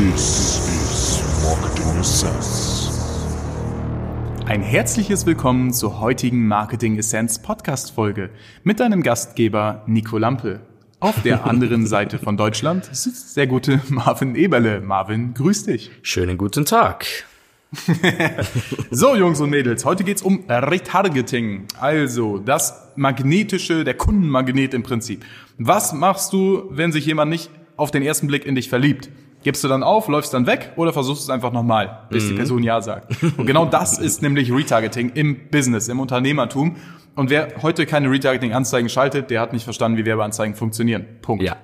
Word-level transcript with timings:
This 0.00 0.58
is 0.66 1.22
Marketing 1.44 2.00
Essence. 2.00 2.88
Ein 4.46 4.62
herzliches 4.62 5.26
Willkommen 5.26 5.74
zur 5.74 6.00
heutigen 6.00 6.48
Marketing 6.48 6.96
Essence 6.96 7.38
Podcast 7.38 7.90
Folge 7.90 8.30
mit 8.64 8.80
deinem 8.80 9.02
Gastgeber 9.02 9.82
Nico 9.86 10.16
Lampe. 10.16 10.60
Auf 11.00 11.20
der 11.20 11.44
anderen 11.50 11.86
Seite 11.86 12.18
von 12.18 12.38
Deutschland 12.38 12.88
sitzt 12.90 13.36
der 13.36 13.46
gute 13.46 13.82
Marvin 13.90 14.36
Eberle. 14.36 14.80
Marvin, 14.80 15.34
grüß 15.34 15.64
dich. 15.64 15.90
Schönen 16.00 16.38
guten 16.38 16.64
Tag. 16.64 17.04
So, 18.90 19.14
Jungs 19.14 19.38
und 19.40 19.50
Mädels, 19.50 19.84
heute 19.84 20.02
geht's 20.02 20.22
um 20.22 20.44
Retargeting. 20.48 21.66
Also, 21.78 22.38
das 22.38 22.88
magnetische, 22.96 23.84
der 23.84 23.94
Kundenmagnet 23.94 24.72
im 24.72 24.82
Prinzip. 24.82 25.26
Was 25.58 25.92
machst 25.92 26.32
du, 26.32 26.64
wenn 26.70 26.90
sich 26.90 27.04
jemand 27.04 27.30
nicht 27.30 27.50
auf 27.76 27.90
den 27.90 28.02
ersten 28.02 28.28
Blick 28.28 28.46
in 28.46 28.54
dich 28.54 28.70
verliebt? 28.70 29.10
Gibst 29.42 29.64
du 29.64 29.68
dann 29.68 29.82
auf, 29.82 30.08
läufst 30.08 30.34
dann 30.34 30.46
weg 30.46 30.72
oder 30.76 30.92
versuchst 30.92 31.22
es 31.22 31.30
einfach 31.30 31.52
nochmal, 31.52 32.06
bis 32.10 32.28
die 32.28 32.34
Person 32.34 32.62
Ja 32.62 32.82
sagt? 32.82 33.22
Und 33.38 33.46
genau 33.46 33.64
das 33.64 33.98
ist 33.98 34.20
nämlich 34.20 34.52
Retargeting 34.52 35.12
im 35.14 35.48
Business, 35.50 35.88
im 35.88 35.98
Unternehmertum. 35.98 36.76
Und 37.14 37.30
wer 37.30 37.48
heute 37.62 37.86
keine 37.86 38.10
Retargeting-Anzeigen 38.10 38.88
schaltet, 38.88 39.30
der 39.30 39.40
hat 39.40 39.52
nicht 39.52 39.64
verstanden, 39.64 39.96
wie 39.96 40.04
Werbeanzeigen 40.04 40.54
funktionieren. 40.54 41.06
Punkt. 41.22 41.42
Ja. 41.42 41.56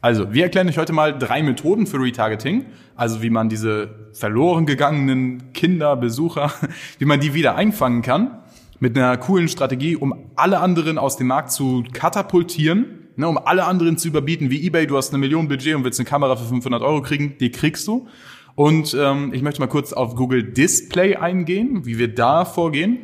Also, 0.00 0.32
wir 0.32 0.44
erklären 0.44 0.68
euch 0.68 0.78
heute 0.78 0.92
mal 0.92 1.16
drei 1.18 1.42
Methoden 1.42 1.86
für 1.86 1.98
Retargeting, 1.98 2.66
also 2.94 3.22
wie 3.22 3.30
man 3.30 3.48
diese 3.48 4.10
verloren 4.12 4.66
gegangenen 4.66 5.52
Kinder, 5.54 5.96
Besucher, 5.96 6.52
wie 6.98 7.06
man 7.06 7.20
die 7.20 7.34
wieder 7.34 7.56
einfangen 7.56 8.02
kann, 8.02 8.38
mit 8.80 8.96
einer 8.96 9.16
coolen 9.16 9.48
Strategie, 9.48 9.96
um 9.96 10.30
alle 10.36 10.60
anderen 10.60 10.98
aus 10.98 11.16
dem 11.16 11.28
Markt 11.28 11.52
zu 11.52 11.84
katapultieren, 11.92 13.03
ne, 13.16 13.28
um 13.28 13.38
alle 13.38 13.64
anderen 13.64 13.98
zu 13.98 14.08
überbieten, 14.08 14.50
wie 14.50 14.66
eBay, 14.66 14.86
du 14.86 14.96
hast 14.96 15.10
eine 15.10 15.18
Million 15.18 15.48
Budget 15.48 15.74
und 15.74 15.84
willst 15.84 16.00
eine 16.00 16.08
Kamera 16.08 16.36
für 16.36 16.44
500 16.44 16.82
Euro 16.82 17.02
kriegen, 17.02 17.36
die 17.38 17.50
kriegst 17.50 17.86
du. 17.86 18.08
Und 18.54 18.96
ähm, 18.98 19.32
ich 19.34 19.42
möchte 19.42 19.60
mal 19.60 19.66
kurz 19.66 19.92
auf 19.92 20.14
Google 20.14 20.42
Display 20.42 21.16
eingehen, 21.16 21.84
wie 21.86 21.98
wir 21.98 22.14
da 22.14 22.44
vorgehen. 22.44 22.98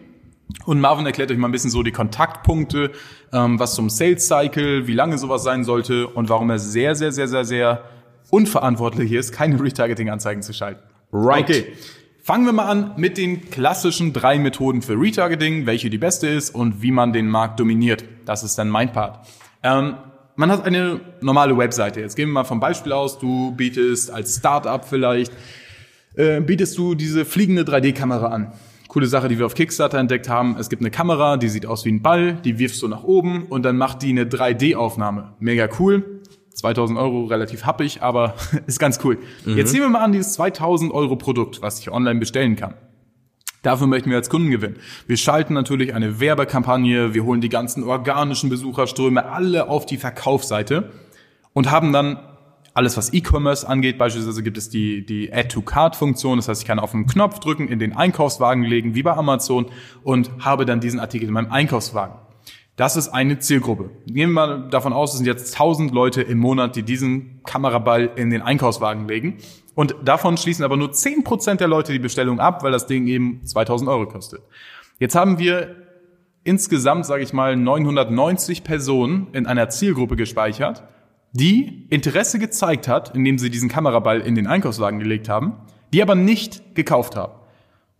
Und 0.64 0.80
Marvin 0.80 1.06
erklärt 1.06 1.30
euch 1.30 1.38
mal 1.38 1.48
ein 1.48 1.52
bisschen 1.52 1.70
so 1.70 1.82
die 1.82 1.92
Kontaktpunkte, 1.92 2.90
ähm, 3.32 3.58
was 3.58 3.74
zum 3.74 3.88
Sales 3.88 4.26
Cycle, 4.26 4.86
wie 4.86 4.94
lange 4.94 5.18
sowas 5.18 5.42
sein 5.42 5.64
sollte 5.64 6.08
und 6.08 6.28
warum 6.28 6.50
er 6.50 6.58
sehr, 6.58 6.94
sehr, 6.94 7.12
sehr, 7.12 7.28
sehr, 7.28 7.44
sehr 7.44 7.84
unverantwortlich 8.30 9.12
ist, 9.12 9.32
keine 9.32 9.60
Retargeting-Anzeigen 9.60 10.42
zu 10.42 10.52
schalten. 10.52 10.82
Right. 11.12 11.44
Okay. 11.44 11.66
Fangen 12.22 12.44
wir 12.44 12.52
mal 12.52 12.66
an 12.66 12.92
mit 12.96 13.16
den 13.16 13.50
klassischen 13.50 14.12
drei 14.12 14.38
Methoden 14.38 14.82
für 14.82 14.92
Retargeting, 14.92 15.64
welche 15.64 15.88
die 15.88 15.98
beste 15.98 16.28
ist 16.28 16.54
und 16.54 16.82
wie 16.82 16.90
man 16.90 17.12
den 17.12 17.28
Markt 17.28 17.58
dominiert. 17.58 18.04
Das 18.26 18.42
ist 18.42 18.58
dann 18.58 18.68
mein 18.68 18.92
Part. 18.92 19.26
Ähm, 19.62 19.94
man 20.36 20.50
hat 20.50 20.64
eine 20.64 21.00
normale 21.22 21.56
Webseite. 21.56 22.00
Jetzt 22.00 22.16
gehen 22.16 22.28
wir 22.28 22.34
mal 22.34 22.44
vom 22.44 22.60
Beispiel 22.60 22.92
aus. 22.92 23.18
Du 23.18 23.52
bietest 23.52 24.10
als 24.10 24.36
Startup 24.36 24.84
vielleicht, 24.84 25.32
äh, 26.14 26.40
bietest 26.40 26.76
du 26.76 26.94
diese 26.94 27.24
fliegende 27.24 27.62
3D-Kamera 27.62 28.28
an. 28.28 28.52
Coole 28.88 29.06
Sache, 29.06 29.28
die 29.28 29.38
wir 29.38 29.46
auf 29.46 29.54
Kickstarter 29.54 29.98
entdeckt 29.98 30.28
haben. 30.28 30.56
Es 30.58 30.68
gibt 30.68 30.82
eine 30.82 30.90
Kamera, 30.90 31.36
die 31.36 31.48
sieht 31.48 31.64
aus 31.64 31.84
wie 31.84 31.92
ein 31.92 32.02
Ball, 32.02 32.34
die 32.34 32.58
wirfst 32.58 32.82
du 32.82 32.88
nach 32.88 33.04
oben 33.04 33.44
und 33.44 33.62
dann 33.62 33.76
macht 33.76 34.02
die 34.02 34.10
eine 34.10 34.24
3D-Aufnahme. 34.24 35.32
Mega 35.38 35.68
cool. 35.78 36.19
2000 36.60 36.98
Euro 36.98 37.24
relativ 37.24 37.64
happig, 37.64 38.02
aber 38.02 38.34
ist 38.66 38.78
ganz 38.78 39.00
cool. 39.04 39.18
Jetzt 39.44 39.72
nehmen 39.72 39.86
wir 39.86 39.90
mal 39.90 40.04
an 40.04 40.12
dieses 40.12 40.34
2000 40.34 40.92
Euro 40.92 41.16
Produkt, 41.16 41.62
was 41.62 41.80
ich 41.80 41.90
online 41.90 42.20
bestellen 42.20 42.56
kann. 42.56 42.74
Dafür 43.62 43.86
möchten 43.86 44.08
wir 44.08 44.16
als 44.16 44.30
Kunden 44.30 44.50
gewinnen. 44.50 44.76
Wir 45.06 45.18
schalten 45.18 45.52
natürlich 45.52 45.94
eine 45.94 46.18
Werbekampagne, 46.18 47.12
wir 47.12 47.24
holen 47.24 47.42
die 47.42 47.50
ganzen 47.50 47.84
organischen 47.84 48.48
Besucherströme 48.48 49.26
alle 49.26 49.68
auf 49.68 49.84
die 49.84 49.98
Verkaufsseite 49.98 50.90
und 51.52 51.70
haben 51.70 51.92
dann 51.92 52.20
alles, 52.72 52.96
was 52.96 53.12
E-Commerce 53.12 53.68
angeht. 53.68 53.98
Beispielsweise 53.98 54.42
gibt 54.42 54.56
es 54.56 54.70
die, 54.70 55.04
die 55.04 55.32
Add-to-Cart-Funktion. 55.32 56.38
Das 56.38 56.48
heißt, 56.48 56.62
ich 56.62 56.66
kann 56.66 56.78
auf 56.78 56.94
einen 56.94 57.06
Knopf 57.06 57.38
drücken, 57.40 57.68
in 57.68 57.78
den 57.78 57.94
Einkaufswagen 57.94 58.62
legen, 58.62 58.94
wie 58.94 59.02
bei 59.02 59.12
Amazon 59.12 59.66
und 60.02 60.30
habe 60.40 60.64
dann 60.64 60.80
diesen 60.80 61.00
Artikel 61.00 61.28
in 61.28 61.34
meinem 61.34 61.50
Einkaufswagen. 61.50 62.14
Das 62.80 62.96
ist 62.96 63.10
eine 63.10 63.38
Zielgruppe. 63.38 63.90
Gehen 64.06 64.30
wir 64.30 64.46
mal 64.46 64.70
davon 64.70 64.94
aus, 64.94 65.10
es 65.10 65.18
sind 65.18 65.26
jetzt 65.26 65.52
1000 65.52 65.92
Leute 65.92 66.22
im 66.22 66.38
Monat, 66.38 66.76
die 66.76 66.82
diesen 66.82 67.42
Kameraball 67.44 68.10
in 68.16 68.30
den 68.30 68.40
Einkaufswagen 68.40 69.06
legen. 69.06 69.36
Und 69.74 69.94
davon 70.02 70.38
schließen 70.38 70.64
aber 70.64 70.78
nur 70.78 70.88
10% 70.88 71.56
der 71.56 71.68
Leute 71.68 71.92
die 71.92 71.98
Bestellung 71.98 72.40
ab, 72.40 72.62
weil 72.62 72.72
das 72.72 72.86
Ding 72.86 73.06
eben 73.06 73.44
2000 73.44 73.90
Euro 73.90 74.08
kostet. 74.08 74.40
Jetzt 74.98 75.14
haben 75.14 75.38
wir 75.38 75.76
insgesamt, 76.42 77.04
sage 77.04 77.22
ich 77.22 77.34
mal, 77.34 77.54
990 77.54 78.64
Personen 78.64 79.26
in 79.34 79.44
einer 79.44 79.68
Zielgruppe 79.68 80.16
gespeichert, 80.16 80.82
die 81.32 81.86
Interesse 81.90 82.38
gezeigt 82.38 82.88
hat, 82.88 83.14
indem 83.14 83.36
sie 83.36 83.50
diesen 83.50 83.68
Kameraball 83.68 84.22
in 84.22 84.34
den 84.34 84.46
Einkaufswagen 84.46 85.00
gelegt 85.00 85.28
haben, 85.28 85.52
die 85.92 86.00
aber 86.00 86.14
nicht 86.14 86.74
gekauft 86.74 87.14
haben. 87.14 87.39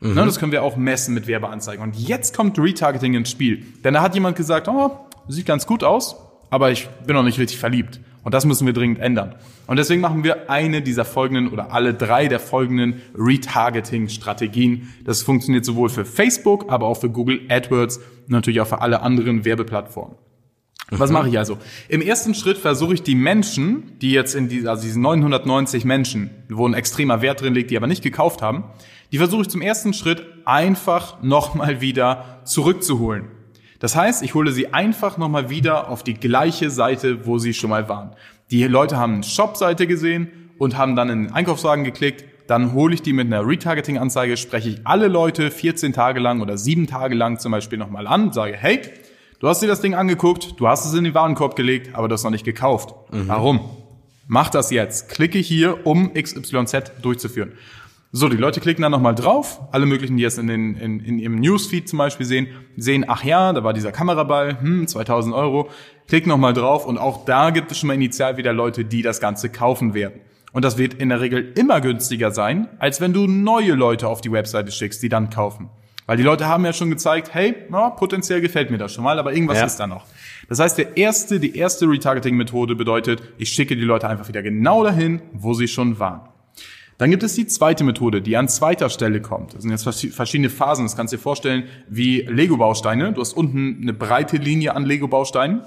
Ne, 0.01 0.15
das 0.15 0.39
können 0.39 0.53
wir 0.53 0.63
auch 0.63 0.77
messen 0.77 1.15
mit 1.15 1.27
Werbeanzeigen. 1.27 1.83
Und 1.83 1.95
jetzt 1.97 2.35
kommt 2.35 2.59
Retargeting 2.59 3.15
ins 3.15 3.31
Spiel. 3.31 3.65
Denn 3.85 3.95
da 3.95 4.03
hat 4.03 4.15
jemand 4.15 4.37
gesagt, 4.37 4.67
oh, 4.67 4.99
sieht 5.29 5.45
ganz 5.45 5.67
gut 5.67 5.85
aus, 5.85 6.17
aber 6.49 6.71
ich 6.71 6.89
bin 7.07 7.15
noch 7.15 7.23
nicht 7.23 7.39
richtig 7.39 7.59
verliebt. 7.59 8.01
Und 8.23 8.35
das 8.35 8.45
müssen 8.45 8.67
wir 8.67 8.73
dringend 8.73 8.99
ändern. 8.99 9.35
Und 9.67 9.79
deswegen 9.79 10.01
machen 10.01 10.25
wir 10.25 10.51
eine 10.51 10.83
dieser 10.83 11.05
folgenden 11.05 11.49
oder 11.49 11.73
alle 11.73 11.95
drei 11.95 12.29
der 12.29 12.41
folgenden 12.41 13.01
Retargeting-Strategien. 13.15 14.89
Das 15.05 15.23
funktioniert 15.23 15.65
sowohl 15.65 15.89
für 15.89 16.05
Facebook, 16.05 16.71
aber 16.71 16.87
auch 16.87 16.99
für 16.99 17.11
Google 17.11 17.41
AdWords 17.49 17.99
und 17.99 18.31
natürlich 18.31 18.61
auch 18.61 18.67
für 18.67 18.81
alle 18.81 19.01
anderen 19.03 19.45
Werbeplattformen. 19.45 20.17
Was 20.91 21.11
mache 21.13 21.29
ich 21.29 21.39
also? 21.39 21.57
Im 21.89 22.03
ersten 22.03 22.35
Schritt 22.35 22.59
versuche 22.59 22.95
ich 22.95 23.03
die 23.03 23.15
Menschen, 23.15 23.99
die 24.01 24.11
jetzt 24.11 24.35
in 24.35 24.49
die, 24.49 24.67
also 24.67 24.83
diesen 24.83 25.03
990 25.03 25.85
Menschen, 25.85 26.31
wo 26.49 26.67
ein 26.67 26.75
extremer 26.75 27.23
Wert 27.23 27.41
drin 27.43 27.55
liegt, 27.55 27.71
die 27.71 27.77
aber 27.77 27.87
nicht 27.87 28.03
gekauft 28.03 28.43
haben, 28.43 28.65
die 29.13 29.19
versuche 29.19 29.43
ich 29.43 29.49
zum 29.49 29.63
ersten 29.63 29.93
Schritt 29.93 30.25
einfach 30.45 31.23
nochmal 31.23 31.81
wieder 31.81 32.41
zurückzuholen. 32.45 33.29
Das 33.79 33.97
heißt, 33.97 34.23
ich 34.23 34.35
hole 34.35 34.53
sie 34.53 34.73
einfach 34.73 35.17
nochmal 35.17 35.49
wieder 35.49 35.89
auf 35.89 36.03
die 36.03 36.15
gleiche 36.15 36.71
Seite, 36.71 37.27
wo 37.27 37.39
sie 37.39 37.55
schon 37.55 37.71
mal 37.71 37.89
waren. 37.89 38.13
Die 38.51 38.63
Leute 38.65 38.99
haben 38.99 39.15
eine 39.15 39.23
Shop-Seite 39.23 39.87
gesehen 39.87 40.29
und 40.59 40.77
haben 40.77 40.97
dann 40.97 41.09
in 41.09 41.25
den 41.25 41.33
Einkaufswagen 41.33 41.85
geklickt. 41.85 42.25
Dann 42.47 42.73
hole 42.73 42.93
ich 42.95 43.03
die 43.03 43.13
mit 43.13 43.27
einer 43.27 43.47
Retargeting-Anzeige, 43.47 44.37
spreche 44.37 44.69
ich 44.71 44.87
alle 44.87 45.09
Leute 45.09 45.51
14 45.51 45.93
Tage 45.93 46.21
lang 46.21 46.41
oder 46.43 46.59
7 46.59 46.87
Tage 46.87 47.15
lang 47.15 47.39
zum 47.39 47.53
Beispiel 47.53 47.79
nochmal 47.79 48.07
an, 48.07 48.33
sage, 48.33 48.57
hey, 48.57 48.81
du 49.39 49.49
hast 49.49 49.63
dir 49.63 49.69
das 49.69 49.81
Ding 49.81 49.95
angeguckt, 49.95 50.55
du 50.59 50.67
hast 50.69 50.85
es 50.85 50.93
in 50.93 51.05
den 51.05 51.15
Warenkorb 51.15 51.55
gelegt, 51.57 51.95
aber 51.95 52.09
du 52.09 52.15
hast 52.15 52.25
noch 52.25 52.33
nicht 52.33 52.45
gekauft. 52.45 52.93
Warum? 53.11 53.61
Mach 54.27 54.51
das 54.51 54.71
jetzt. 54.71 55.09
Klicke 55.09 55.39
hier, 55.39 55.87
um 55.87 56.13
XYZ 56.13 56.93
durchzuführen. 57.03 57.53
So, 58.13 58.29
die 58.29 58.37
Leute 58.37 58.61
klicken 58.61 58.83
dann 58.83 58.91
nochmal 58.91 59.15
drauf. 59.15 59.61
Alle 59.71 59.87
möglichen, 59.87 60.17
die 60.17 60.25
es 60.25 60.37
in, 60.37 60.49
den, 60.49 60.75
in, 60.75 60.99
in 60.99 61.19
ihrem 61.21 61.37
Newsfeed 61.37 61.89
zum 61.89 61.99
Beispiel 61.99 62.27
sehen, 62.27 62.49
sehen, 62.77 63.05
ach 63.07 63.23
ja, 63.23 63.53
da 63.53 63.63
war 63.63 63.73
dieser 63.73 63.93
Kameraball, 63.93 64.61
hm, 64.61 64.89
2000 64.89 65.33
Euro. 65.33 65.71
Klicken 66.09 66.29
nochmal 66.29 66.53
drauf 66.53 66.87
und 66.87 66.99
auch 66.99 67.25
da 67.25 67.51
gibt 67.51 67.71
es 67.71 67.79
schon 67.79 67.87
mal 67.87 67.95
initial 67.95 68.37
wieder 68.37 68.53
Leute, 68.53 68.85
die 68.85 69.03
das 69.03 69.21
Ganze 69.21 69.49
kaufen 69.49 69.95
werden. 69.95 70.21
Und 70.53 70.65
das 70.65 70.77
wird 70.77 70.95
in 70.95 71.11
der 71.11 71.21
Regel 71.21 71.53
immer 71.57 71.81
günstiger 71.81 72.33
sein, 72.33 72.69
als 72.81 73.01
wenn 73.01 73.13
du 73.13 73.29
neue 73.29 73.75
Leute 73.75 74.09
auf 74.09 74.21
die 74.21 74.33
Webseite 74.33 74.73
schickst, 74.73 75.01
die 75.05 75.09
dann 75.09 75.31
kaufen. 75.31 75.69
Weil 76.07 76.17
die 76.17 76.25
Leute 76.25 76.49
haben 76.49 76.65
ja 76.65 76.73
schon 76.73 76.91
gezeigt, 76.91 77.33
hey, 77.33 77.55
na, 77.69 77.91
potenziell 77.91 78.41
gefällt 78.41 78.73
mir 78.73 78.79
das 78.79 78.93
schon 78.93 79.05
mal, 79.05 79.21
aber 79.21 79.33
irgendwas 79.33 79.59
Ja. 79.59 79.67
ist 79.67 79.77
da 79.77 79.87
noch. 79.87 80.07
Das 80.49 80.59
heißt, 80.59 80.77
der 80.77 80.97
erste, 80.97 81.39
die 81.39 81.57
erste 81.57 81.87
Retargeting-Methode 81.89 82.75
bedeutet, 82.75 83.23
ich 83.39 83.51
schicke 83.51 83.77
die 83.77 83.85
Leute 83.85 84.09
einfach 84.09 84.27
wieder 84.27 84.43
genau 84.43 84.83
dahin, 84.83 85.23
wo 85.33 85.55
sie 85.55 85.69
schon 85.69 86.01
waren. 86.01 86.23
Dann 87.01 87.11
gibt 87.11 87.23
es 87.23 87.35
die 87.35 87.47
zweite 87.47 87.83
Methode, 87.83 88.21
die 88.21 88.37
an 88.37 88.47
zweiter 88.47 88.91
Stelle 88.91 89.23
kommt. 89.23 89.55
Das 89.55 89.63
sind 89.63 89.71
jetzt 89.71 89.85
vers- 89.85 90.07
verschiedene 90.13 90.51
Phasen. 90.51 90.85
Das 90.85 90.97
kannst 90.97 91.15
du 91.15 91.17
dir 91.17 91.23
vorstellen 91.23 91.65
wie 91.89 92.21
Lego-Bausteine. 92.21 93.15
Du 93.15 93.23
hast 93.23 93.33
unten 93.33 93.79
eine 93.81 93.95
breite 93.95 94.37
Linie 94.37 94.75
an 94.77 94.85
Lego-Bausteinen. 94.85 95.63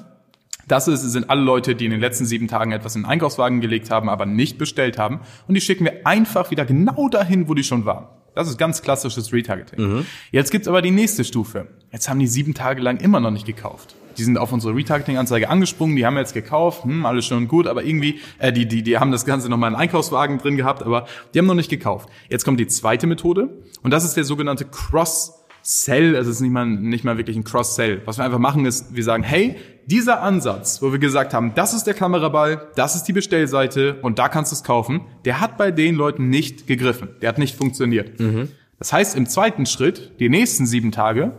Das 0.67 0.88
ist, 0.88 1.01
sind 1.01 1.31
alle 1.31 1.41
Leute, 1.41 1.73
die 1.73 1.85
in 1.85 1.91
den 1.91 1.99
letzten 1.99 2.25
sieben 2.25 2.47
Tagen 2.47 2.71
etwas 2.71 2.95
in 2.95 3.01
den 3.01 3.09
Einkaufswagen 3.09 3.61
gelegt 3.61 3.89
haben, 3.89 4.09
aber 4.09 4.27
nicht 4.27 4.59
bestellt 4.59 5.00
haben. 5.00 5.21
Und 5.47 5.56
die 5.56 5.62
schicken 5.62 5.85
wir 5.85 6.06
einfach 6.06 6.51
wieder 6.51 6.65
genau 6.65 7.09
dahin, 7.09 7.50
wo 7.50 7.56
die 7.56 7.63
schon 7.63 7.83
waren. 7.86 8.06
Das 8.36 8.47
ist 8.47 8.57
ganz 8.59 8.83
klassisches 8.83 9.33
Retargeting. 9.33 10.06
Jetzt 10.31 10.51
gibt's 10.51 10.68
aber 10.68 10.83
die 10.83 10.91
nächste 10.91 11.24
Stufe. 11.24 11.68
Jetzt 11.91 12.09
haben 12.09 12.19
die 12.19 12.27
sieben 12.27 12.53
Tage 12.53 12.79
lang 12.81 12.97
immer 13.01 13.19
noch 13.19 13.31
nicht 13.31 13.45
gekauft. 13.47 13.95
Die 14.18 14.24
sind 14.24 14.38
auf 14.38 14.51
unsere 14.51 14.75
Retargeting-Anzeige 14.75 15.50
angesprungen, 15.50 15.95
die 15.95 16.06
haben 16.06 16.18
jetzt 16.18 16.33
gekauft, 16.33 16.83
hm, 16.83 17.06
alles 17.06 17.25
schön 17.25 17.38
und 17.38 17.48
gut, 17.48 17.68
aber 17.68 17.83
irgendwie, 17.83 18.19
äh, 18.39 18.51
die, 18.51 18.68
die, 18.68 18.83
die 18.83 18.98
haben 18.98 19.12
das 19.12 19.25
Ganze 19.25 19.50
nochmal 19.50 19.71
in 19.71 19.75
Einkaufswagen 19.75 20.38
drin 20.38 20.57
gehabt, 20.57 20.83
aber 20.83 21.07
die 21.33 21.39
haben 21.39 21.45
noch 21.45 21.56
nicht 21.56 21.69
gekauft. 21.69 22.10
Jetzt 22.30 22.45
kommt 22.45 22.60
die 22.60 22.68
zweite 22.68 23.07
Methode 23.07 23.50
und 23.81 23.92
das 23.92 24.04
ist 24.04 24.15
der 24.15 24.24
sogenannte 24.24 24.65
Cross-Sell, 24.65 26.15
also 26.15 26.30
es 26.30 26.38
ist 26.38 26.42
nicht 26.42 26.51
mal, 26.51 26.65
nicht 26.65 27.04
mal 27.04 27.18
wirklich 27.18 27.38
ein 27.38 27.44
Cross-Sell. 27.44 28.01
Was 28.06 28.18
wir 28.18 28.25
einfach 28.25 28.39
machen 28.39 28.65
ist, 28.65 28.95
wir 28.95 29.04
sagen, 29.04 29.24
hey, 29.24 29.56
dieser 29.86 30.21
Ansatz, 30.21 30.81
wo 30.81 30.92
wir 30.92 31.00
gesagt 31.00 31.33
haben, 31.33 31.54
das 31.56 31.74
ist 31.74 31.86
der 31.86 31.94
Kameraball, 31.94 32.69
das 32.75 32.95
ist 32.95 33.04
die 33.04 33.13
Bestellseite 33.13 33.95
und 34.01 34.19
da 34.19 34.30
kannst 34.30 34.51
du 34.51 34.56
es 34.56 34.63
kaufen, 34.63 35.01
der 35.25 35.42
hat 35.42 35.57
bei 35.57 35.71
den 35.71 35.95
Leuten 35.95 36.30
nicht 36.30 36.68
gegriffen, 36.68 37.10
der 37.21 37.30
hat 37.30 37.38
nicht 37.38 37.56
funktioniert. 37.56 38.18
Das 38.80 38.92
heißt, 38.92 39.15
im 39.15 39.27
zweiten 39.27 39.65
Schritt, 39.65 40.19
die 40.19 40.30
nächsten 40.30 40.65
sieben 40.65 40.92
Tage, 40.92 41.31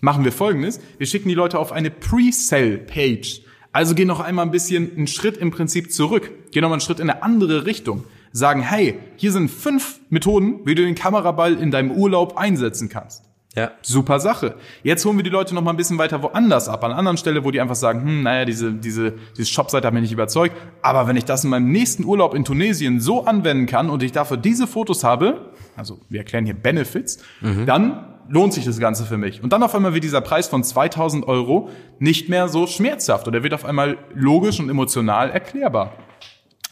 machen 0.00 0.24
wir 0.24 0.32
folgendes. 0.32 0.80
Wir 0.98 1.06
schicken 1.06 1.28
die 1.28 1.34
Leute 1.34 1.58
auf 1.58 1.72
eine 1.72 1.90
Pre-Sell-Page. 1.90 3.42
Also 3.72 3.94
gehen 3.94 4.08
noch 4.08 4.20
einmal 4.20 4.46
ein 4.46 4.50
bisschen 4.50 4.90
einen 4.96 5.06
Schritt 5.06 5.36
im 5.36 5.50
Prinzip 5.50 5.92
zurück. 5.92 6.50
Gehen 6.50 6.62
noch 6.62 6.70
mal 6.70 6.76
einen 6.76 6.80
Schritt 6.80 7.00
in 7.00 7.10
eine 7.10 7.22
andere 7.22 7.66
Richtung. 7.66 8.04
sagen, 8.32 8.60
hey, 8.60 8.98
hier 9.16 9.32
sind 9.32 9.50
fünf 9.50 10.00
Methoden, 10.10 10.60
wie 10.64 10.74
du 10.74 10.82
den 10.82 10.94
Kameraball 10.94 11.54
in 11.54 11.70
deinem 11.70 11.90
Urlaub 11.90 12.36
einsetzen 12.36 12.88
kannst. 12.88 13.24
Ja. 13.54 13.70
Super 13.80 14.20
Sache. 14.20 14.56
Jetzt 14.82 15.06
holen 15.06 15.16
wir 15.16 15.24
die 15.24 15.30
Leute 15.30 15.54
noch 15.54 15.62
mal 15.62 15.70
ein 15.70 15.78
bisschen 15.78 15.96
weiter 15.96 16.22
woanders 16.22 16.68
ab, 16.68 16.84
an 16.84 16.90
einer 16.90 16.98
anderen 16.98 17.16
Stelle, 17.16 17.44
wo 17.44 17.50
die 17.50 17.60
einfach 17.62 17.74
sagen, 17.74 18.02
hm, 18.02 18.22
naja, 18.22 18.44
diese, 18.44 18.74
diese, 18.74 19.14
diese 19.36 19.46
Shopseite 19.46 19.86
hat 19.86 19.94
mich 19.94 20.02
nicht 20.02 20.12
überzeugt. 20.12 20.54
Aber 20.82 21.06
wenn 21.08 21.16
ich 21.16 21.24
das 21.24 21.44
in 21.44 21.50
meinem 21.50 21.72
nächsten 21.72 22.04
Urlaub 22.04 22.34
in 22.34 22.44
Tunesien 22.44 23.00
so 23.00 23.24
anwenden 23.24 23.64
kann 23.64 23.88
und 23.88 24.02
ich 24.02 24.12
dafür 24.12 24.36
diese 24.36 24.66
Fotos 24.66 25.04
habe, 25.04 25.52
also 25.74 25.98
wir 26.10 26.20
erklären 26.20 26.44
hier 26.44 26.54
Benefits, 26.54 27.18
dann 27.64 28.15
lohnt 28.28 28.52
sich 28.52 28.64
das 28.64 28.78
Ganze 28.78 29.04
für 29.04 29.16
mich. 29.16 29.42
Und 29.42 29.52
dann 29.52 29.62
auf 29.62 29.74
einmal 29.74 29.94
wird 29.94 30.04
dieser 30.04 30.20
Preis 30.20 30.48
von 30.48 30.64
2000 30.64 31.26
Euro 31.28 31.68
nicht 31.98 32.28
mehr 32.28 32.48
so 32.48 32.66
schmerzhaft 32.66 33.28
oder 33.28 33.42
wird 33.42 33.54
auf 33.54 33.64
einmal 33.64 33.98
logisch 34.14 34.60
und 34.60 34.68
emotional 34.68 35.30
erklärbar. 35.30 35.92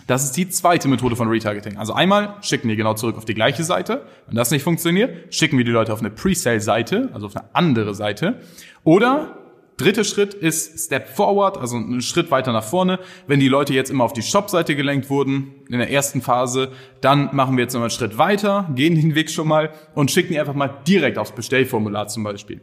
Das 0.07 0.25
ist 0.25 0.37
die 0.37 0.49
zweite 0.49 0.87
Methode 0.89 1.17
von 1.17 1.29
Retargeting. 1.29 1.79
Also 1.79 1.95
einmal 1.95 2.37
schicken 2.43 2.69
wir 2.69 2.77
genau 2.77 2.95
zurück 2.95 3.17
auf 3.17 3.25
die 3.25 3.35
gleiche 3.35 3.65
Seite. 3.65 4.07
Wenn 4.27 4.37
das 4.37 4.51
nicht 4.51 4.63
funktioniert, 4.63 5.35
schicken 5.35 5.57
wir 5.57 5.65
die 5.65 5.71
Leute 5.71 5.93
auf 5.93 6.01
eine 6.01 6.11
Pre-Sale-Seite, 6.11 7.09
also 7.15 7.27
auf 7.27 7.37
eine 7.37 7.47
andere 7.55 7.95
Seite. 7.95 8.41
Oder 8.83 9.44
dritter 9.77 10.05
Schritt 10.05 10.35
ist 10.35 10.87
Step 10.87 11.09
Forward, 11.09 11.59
also 11.59 11.77
einen 11.77 12.01
Schritt 12.01 12.31
weiter 12.31 12.53
nach 12.53 12.65
vorne. 12.65 12.99
Wenn 13.27 13.41
die 13.41 13.49
Leute 13.49 13.75
jetzt 13.75 13.91
immer 13.91 14.05
auf 14.05 14.13
die 14.13 14.23
Shop-Seite 14.23 14.77
gelenkt 14.77 15.11
wurden 15.11 15.55
in 15.69 15.79
der 15.79 15.91
ersten 15.91 16.23
Phase, 16.23 16.71
dann 17.01 17.35
machen 17.35 17.57
wir 17.57 17.65
jetzt 17.65 17.75
nochmal 17.75 17.89
einen 17.89 17.97
Schritt 17.97 18.19
weiter, 18.19 18.71
gehen 18.75 18.95
den 18.95 19.15
Weg 19.15 19.31
schon 19.31 19.49
mal 19.49 19.71
und 19.95 20.11
schicken 20.11 20.33
die 20.33 20.41
einfach 20.41 20.55
mal 20.55 20.69
direkt 20.87 21.19
aufs 21.19 21.33
Bestellformular 21.33 22.09
zum 22.09 22.25
Beispiel. 22.25 22.61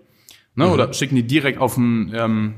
Ne? 0.56 0.70
Oder 0.70 0.94
schicken 0.94 1.16
die 1.16 1.24
direkt 1.24 1.60
auf 1.60 1.78
ein 1.78 2.14
ähm, 2.16 2.56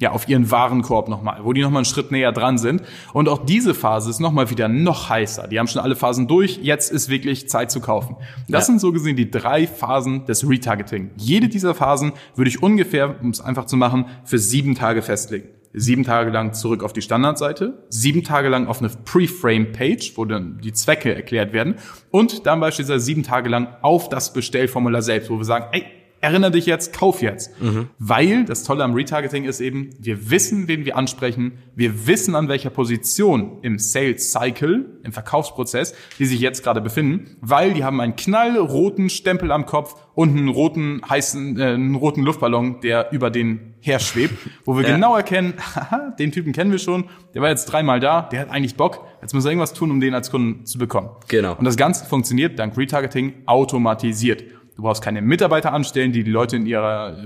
ja, 0.00 0.12
auf 0.12 0.28
ihren 0.28 0.50
Warenkorb 0.50 1.08
nochmal, 1.08 1.40
wo 1.42 1.52
die 1.52 1.62
nochmal 1.62 1.78
einen 1.80 1.84
Schritt 1.86 2.10
näher 2.10 2.32
dran 2.32 2.58
sind. 2.58 2.82
Und 3.14 3.28
auch 3.28 3.44
diese 3.46 3.72
Phase 3.74 4.10
ist 4.10 4.20
nochmal 4.20 4.50
wieder 4.50 4.68
noch 4.68 5.08
heißer. 5.08 5.48
Die 5.48 5.58
haben 5.58 5.68
schon 5.68 5.80
alle 5.80 5.96
Phasen 5.96 6.28
durch. 6.28 6.58
Jetzt 6.62 6.92
ist 6.92 7.08
wirklich 7.08 7.48
Zeit 7.48 7.70
zu 7.70 7.80
kaufen. 7.80 8.16
Das 8.48 8.62
Ja. 8.62 8.66
sind 8.66 8.80
so 8.80 8.92
gesehen 8.92 9.16
die 9.16 9.30
drei 9.30 9.66
Phasen 9.66 10.26
des 10.26 10.46
Retargeting. 10.48 11.12
Jede 11.16 11.48
dieser 11.48 11.74
Phasen 11.74 12.12
würde 12.34 12.50
ich 12.50 12.62
ungefähr, 12.62 13.16
um 13.22 13.30
es 13.30 13.40
einfach 13.40 13.64
zu 13.66 13.76
machen, 13.76 14.06
für 14.24 14.38
sieben 14.38 14.74
Tage 14.74 15.00
festlegen. 15.02 15.48
Sieben 15.78 16.04
Tage 16.04 16.30
lang 16.30 16.54
zurück 16.54 16.82
auf 16.82 16.94
die 16.94 17.02
Standardseite, 17.02 17.82
sieben 17.90 18.22
Tage 18.24 18.48
lang 18.48 18.66
auf 18.66 18.78
eine 18.80 18.88
Pre-Frame-Page, 18.88 20.12
wo 20.16 20.24
dann 20.24 20.58
die 20.62 20.72
Zwecke 20.72 21.14
erklärt 21.14 21.52
werden 21.52 21.74
und 22.10 22.46
dann 22.46 22.60
beispielsweise 22.60 23.04
sieben 23.04 23.22
Tage 23.22 23.48
lang 23.50 23.68
auf 23.82 24.08
das 24.08 24.32
Bestellformular 24.32 25.02
selbst, 25.02 25.28
wo 25.30 25.36
wir 25.36 25.44
sagen, 25.44 25.66
ey, 25.72 25.84
erinnere 26.26 26.50
dich 26.50 26.66
jetzt, 26.66 26.92
kauf 26.92 27.22
jetzt. 27.22 27.52
Weil 27.98 28.44
das 28.44 28.64
Tolle 28.64 28.84
am 28.84 28.94
Retargeting 28.94 29.44
ist 29.44 29.60
eben, 29.60 29.90
wir 29.98 30.30
wissen, 30.30 30.68
wen 30.68 30.84
wir 30.84 30.96
ansprechen, 30.96 31.52
wir 31.74 32.06
wissen, 32.06 32.34
an 32.34 32.48
welcher 32.48 32.70
Position 32.70 33.58
im 33.62 33.78
Sales 33.78 34.32
Cycle, 34.32 34.98
im 35.04 35.12
Verkaufsprozess, 35.12 35.94
die 36.18 36.26
sich 36.26 36.40
jetzt 36.40 36.62
gerade 36.64 36.80
befinden, 36.80 37.36
weil 37.40 37.72
die 37.74 37.84
haben 37.84 38.00
einen 38.00 38.16
knallroten 38.16 39.08
Stempel 39.08 39.52
am 39.52 39.66
Kopf 39.66 39.94
und 40.14 40.30
einen 40.36 40.48
roten 40.48 41.00
heißen, 41.08 41.58
äh, 41.60 41.64
einen 41.74 41.94
roten 41.94 42.22
Luftballon, 42.22 42.80
der 42.80 43.12
über 43.12 43.30
den 43.30 43.74
herschwebt, 43.80 44.34
wo 44.64 44.76
wir 44.76 44.82
Ja. 44.88 44.94
genau 44.94 45.14
erkennen, 45.16 45.54
haha, 45.76 46.10
den 46.18 46.32
Typen 46.32 46.52
kennen 46.52 46.72
wir 46.72 46.78
schon, 46.78 47.04
der 47.34 47.42
war 47.42 47.50
jetzt 47.50 47.66
dreimal 47.66 48.00
da, 48.00 48.22
der 48.22 48.40
hat 48.40 48.50
eigentlich 48.50 48.74
Bock, 48.76 49.06
jetzt 49.22 49.32
muss 49.34 49.44
er 49.44 49.50
irgendwas 49.52 49.74
tun, 49.74 49.90
um 49.90 50.00
den 50.00 50.14
als 50.14 50.30
Kunden 50.30 50.64
zu 50.66 50.78
bekommen. 50.78 51.10
Genau. 51.28 51.54
Und 51.56 51.64
das 51.64 51.76
Ganze 51.76 52.04
funktioniert 52.06 52.58
dank 52.58 52.76
Retargeting 52.76 53.34
automatisiert. 53.46 54.42
Du 54.76 54.82
brauchst 54.82 55.02
keine 55.02 55.22
Mitarbeiter 55.22 55.72
anstellen, 55.72 56.12
die 56.12 56.22
die 56.22 56.30
Leute 56.30 56.56
in 56.56 56.66
ihrer 56.66 57.16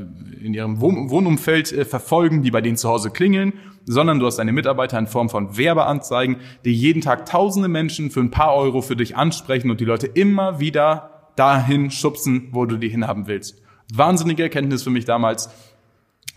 in 0.41 0.55
ihrem 0.55 0.81
Wohn 0.81 1.11
Wohnumfeld 1.11 1.73
äh, 1.73 1.85
verfolgen, 1.85 2.43
die 2.43 2.51
bei 2.51 2.61
denen 2.61 2.77
zu 2.77 2.89
Hause 2.89 3.11
klingeln, 3.11 3.55
sondern 3.85 4.21
du 4.21 4.27
hast 4.27 4.37
deine 4.37 4.53
Mitarbeiter 4.53 4.99
in 4.99 5.07
Form 5.07 5.29
von 5.29 5.57
Werbeanzeigen, 5.57 6.37
die 6.65 6.73
jeden 6.73 7.03
Tag 7.03 7.27
tausende 7.27 7.69
Menschen 7.69 8.11
für 8.11 8.21
ein 8.21 8.31
paar 8.31 8.55
Euro 8.55 8.83
für 8.83 8.97
dich 8.97 9.17
ansprechen 9.17 9.71
und 9.71 9.81
die 9.81 9.85
Leute 9.85 10.07
immer 10.07 10.61
wieder 10.61 11.33
dahin 11.37 11.91
schubsen, 11.91 12.49
wo 12.53 12.67
du 12.67 12.77
die 12.77 12.89
hinhaben 12.89 13.27
willst. 13.27 13.61
Wahnsinnige 13.93 14.45
Erkenntnis 14.45 14.85
für 14.85 14.91
mich 14.91 15.05
damals. 15.05 15.51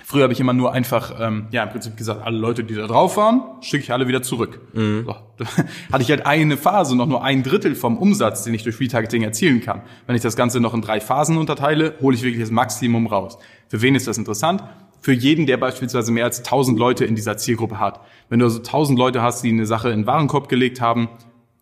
Früher 0.04 0.24
habe 0.24 0.34
ich 0.34 0.40
immer 0.40 0.54
nur 0.54 0.74
einfach, 0.74 1.14
ähm, 1.20 1.48
ja, 1.52 1.64
im 1.64 1.70
Prinzip 1.70 1.96
gesagt, 1.96 2.26
alle 2.26 2.38
Leute, 2.38 2.64
die 2.64 2.74
da 2.74 2.88
drauf 2.88 3.16
waren, 3.16 3.42
schicke 3.62 3.84
ich 3.84 3.92
alle 3.92 4.08
wieder 4.08 4.22
zurück. 4.24 4.60
So. 5.06 5.16
Da 5.38 5.46
hatte 5.92 6.04
ich 6.04 6.10
halt 6.10 6.26
eine 6.26 6.58
Phase, 6.58 6.96
noch 6.96 7.06
nur 7.06 7.24
ein 7.24 7.44
Drittel 7.44 7.76
vom 7.76 7.98
Umsatz, 7.98 8.44
den 8.44 8.54
ich 8.54 8.64
durch 8.64 8.80
Retargeting 8.80 9.24
erzielen 9.24 9.62
kann. 9.62 9.82
Wenn 10.08 10.16
ich 10.16 10.22
das 10.22 10.36
Ganze 10.36 10.60
noch 10.60 10.74
in 10.74 10.82
drei 10.82 11.00
Phasen 11.00 11.38
unterteile, 11.38 11.96
hole 12.02 12.16
ich 12.16 12.24
wirklich 12.24 12.42
das 12.42 12.52
Maximum 12.52 13.08
raus. 13.08 13.38
Für 13.68 13.82
wen 13.82 13.96
ist 13.96 14.08
das 14.08 14.18
interessant? 14.18 14.64
Für 15.00 15.14
jeden, 15.14 15.46
der 15.46 15.58
beispielsweise 15.58 16.12
mehr 16.12 16.26
als 16.26 16.40
1000 16.40 16.80
Leute 16.80 17.06
in 17.06 17.16
dieser 17.16 17.38
Zielgruppe 17.38 17.80
hat. 17.80 18.00
Wenn 18.30 18.40
du 18.40 18.46
also 18.46 18.60
1000 18.60 18.98
Leute 18.98 19.22
hast, 19.22 19.44
die 19.44 19.50
eine 19.50 19.66
Sache 19.66 19.90
in 19.90 20.02
den 20.02 20.08
Warenkorb 20.08 20.50
gelegt 20.50 20.82
haben, 20.82 21.10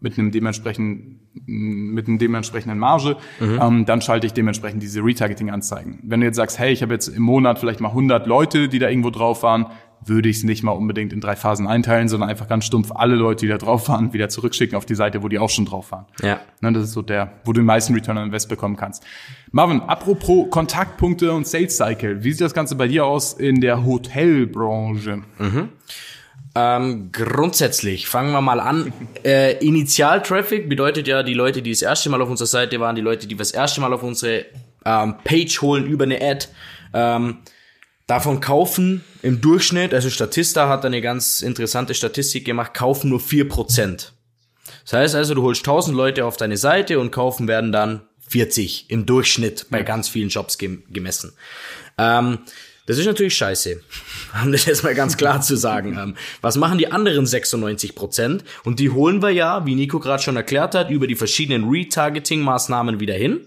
mit 0.01 0.18
einem 0.18 0.31
dementsprechenden 0.31 1.19
mit 1.45 2.07
einem 2.07 2.18
dementsprechenden 2.18 2.77
Marge, 2.77 3.15
ähm, 3.39 3.86
dann 3.86 4.01
schalte 4.01 4.27
ich 4.27 4.33
dementsprechend 4.33 4.83
diese 4.83 5.00
Retargeting-Anzeigen. 5.00 6.00
Wenn 6.03 6.19
du 6.19 6.25
jetzt 6.25 6.36
sagst, 6.36 6.59
hey, 6.59 6.74
ich 6.74 6.81
habe 6.81 6.94
jetzt 6.94 7.07
im 7.07 7.24
Monat 7.24 7.57
vielleicht 7.57 7.80
mal 7.80 7.89
100 7.89 8.27
Leute, 8.27 8.68
die 8.68 8.80
da 8.80 8.89
irgendwo 8.89 9.12
drauf 9.12 9.42
waren, 9.44 9.68
würde 10.06 10.30
ich 10.30 10.38
es 10.38 10.44
nicht 10.44 10.63
mal 10.63 10.71
unbedingt 10.71 11.13
in 11.13 11.21
drei 11.21 11.36
Phasen 11.36 11.68
einteilen, 11.68 12.09
sondern 12.09 12.30
einfach 12.30 12.48
ganz 12.48 12.65
stumpf 12.65 12.92
alle 12.94 13.15
Leute, 13.15 13.45
die 13.45 13.51
da 13.51 13.57
drauf 13.57 13.88
waren, 13.88 14.13
wieder 14.13 14.30
zurückschicken 14.30 14.75
auf 14.75 14.86
die 14.86 14.95
Seite, 14.95 15.24
wo 15.24 15.27
die 15.27 15.39
auch 15.39 15.50
schon 15.50 15.65
drauf 15.65 15.92
waren. 15.92 16.06
Ja. 16.21 16.39
Ne, 16.59 16.74
das 16.74 16.86
ist 16.86 16.94
so 16.94 17.01
der, 17.01 17.33
wo 17.45 17.53
du 17.53 17.62
den 17.62 17.65
meisten 17.65 17.94
Return 17.94 18.18
on 18.18 18.25
Invest 18.25 18.50
bekommen 18.50 18.75
kannst. 18.75 19.06
Marvin, 19.51 19.81
apropos 19.81 20.50
Kontaktpunkte 20.50 21.31
und 21.31 21.45
Sales 21.48 21.77
Cycle, 21.77 22.24
wie 22.24 22.31
sieht 22.31 22.42
das 22.42 22.53
Ganze 22.53 22.75
bei 22.75 22.88
dir 22.88 23.06
aus 23.06 23.33
in 23.33 23.62
der 23.62 23.86
Hotelbranche? 23.86 25.21
Ähm, 26.53 27.12
grundsätzlich 27.12 28.07
fangen 28.07 28.31
wir 28.31 28.42
mal 28.42 28.59
an. 28.59 28.92
Äh, 29.24 29.65
Initial-Traffic 29.65 30.68
bedeutet 30.68 31.07
ja 31.07 31.24
die 31.24 31.33
Leute, 31.33 31.62
die 31.62 31.71
das 31.71 31.81
erste 31.81 32.09
Mal 32.09 32.21
auf 32.21 32.30
unserer 32.30 32.48
Seite 32.48 32.80
waren, 32.80 32.95
die 32.95 33.01
Leute, 33.01 33.27
die 33.27 33.36
das 33.36 33.51
erste 33.51 33.80
Mal 33.80 33.94
auf 33.94 34.03
unsere 34.03 34.45
ähm, 34.86 35.15
Page 35.24 35.62
holen 35.62 35.86
über 35.86 36.03
eine 36.03 36.21
Ad. 36.21 36.48
Ähm, 36.94 37.38
davon 38.07 38.42
kaufen 38.42 39.03
im 39.21 39.39
Durchschnitt, 39.39 39.94
also 39.94 40.09
Statista 40.09 40.68
hat 40.68 40.86
eine 40.86 41.01
ganz 41.01 41.42
interessante 41.42 41.94
Statistik 41.94 42.44
gemacht, 42.44 42.74
kaufen 42.74 43.09
nur 43.09 43.19
4%. 43.19 44.09
Das 44.83 44.94
heißt 44.94 45.15
also, 45.15 45.36
du 45.36 45.44
holst 45.44 45.62
1000 45.62 45.95
Leute 45.95 46.25
auf 46.25 46.36
deine 46.36 46.57
Seite 46.57 47.00
und 47.00 47.12
kaufen 47.12 47.48
werden 47.48 47.71
dann 47.71 48.01
40 48.27 48.89
im 48.89 49.06
Durchschnitt 49.06 49.68
bei 49.69 49.83
ganz 49.83 50.09
vielen 50.09 50.30
Jobs 50.30 50.57
gem 50.57 50.83
gemessen. 50.89 51.33
Ähm, 51.98 52.39
das 52.87 52.97
ist 52.97 53.05
natürlich 53.05 53.35
scheiße, 53.35 53.81
um 54.43 54.51
das 54.51 54.65
jetzt 54.65 54.83
mal 54.83 54.95
ganz 54.95 55.17
klar 55.17 55.41
zu 55.41 55.55
sagen. 55.55 55.97
Ähm, 55.97 56.15
was 56.41 56.57
machen 56.57 56.77
die 56.77 56.91
anderen 56.91 57.25
96 57.25 57.95
Prozent? 57.95 58.43
Und 58.63 58.79
die 58.79 58.89
holen 58.89 59.21
wir 59.21 59.29
ja, 59.29 59.65
wie 59.65 59.75
Nico 59.75 59.99
gerade 59.99 60.21
schon 60.21 60.35
erklärt 60.35 60.75
hat, 60.75 60.89
über 60.89 61.07
die 61.07 61.15
verschiedenen 61.15 61.69
Retargeting-Maßnahmen 61.69 63.00
wieder 63.00 63.15
hin. 63.15 63.45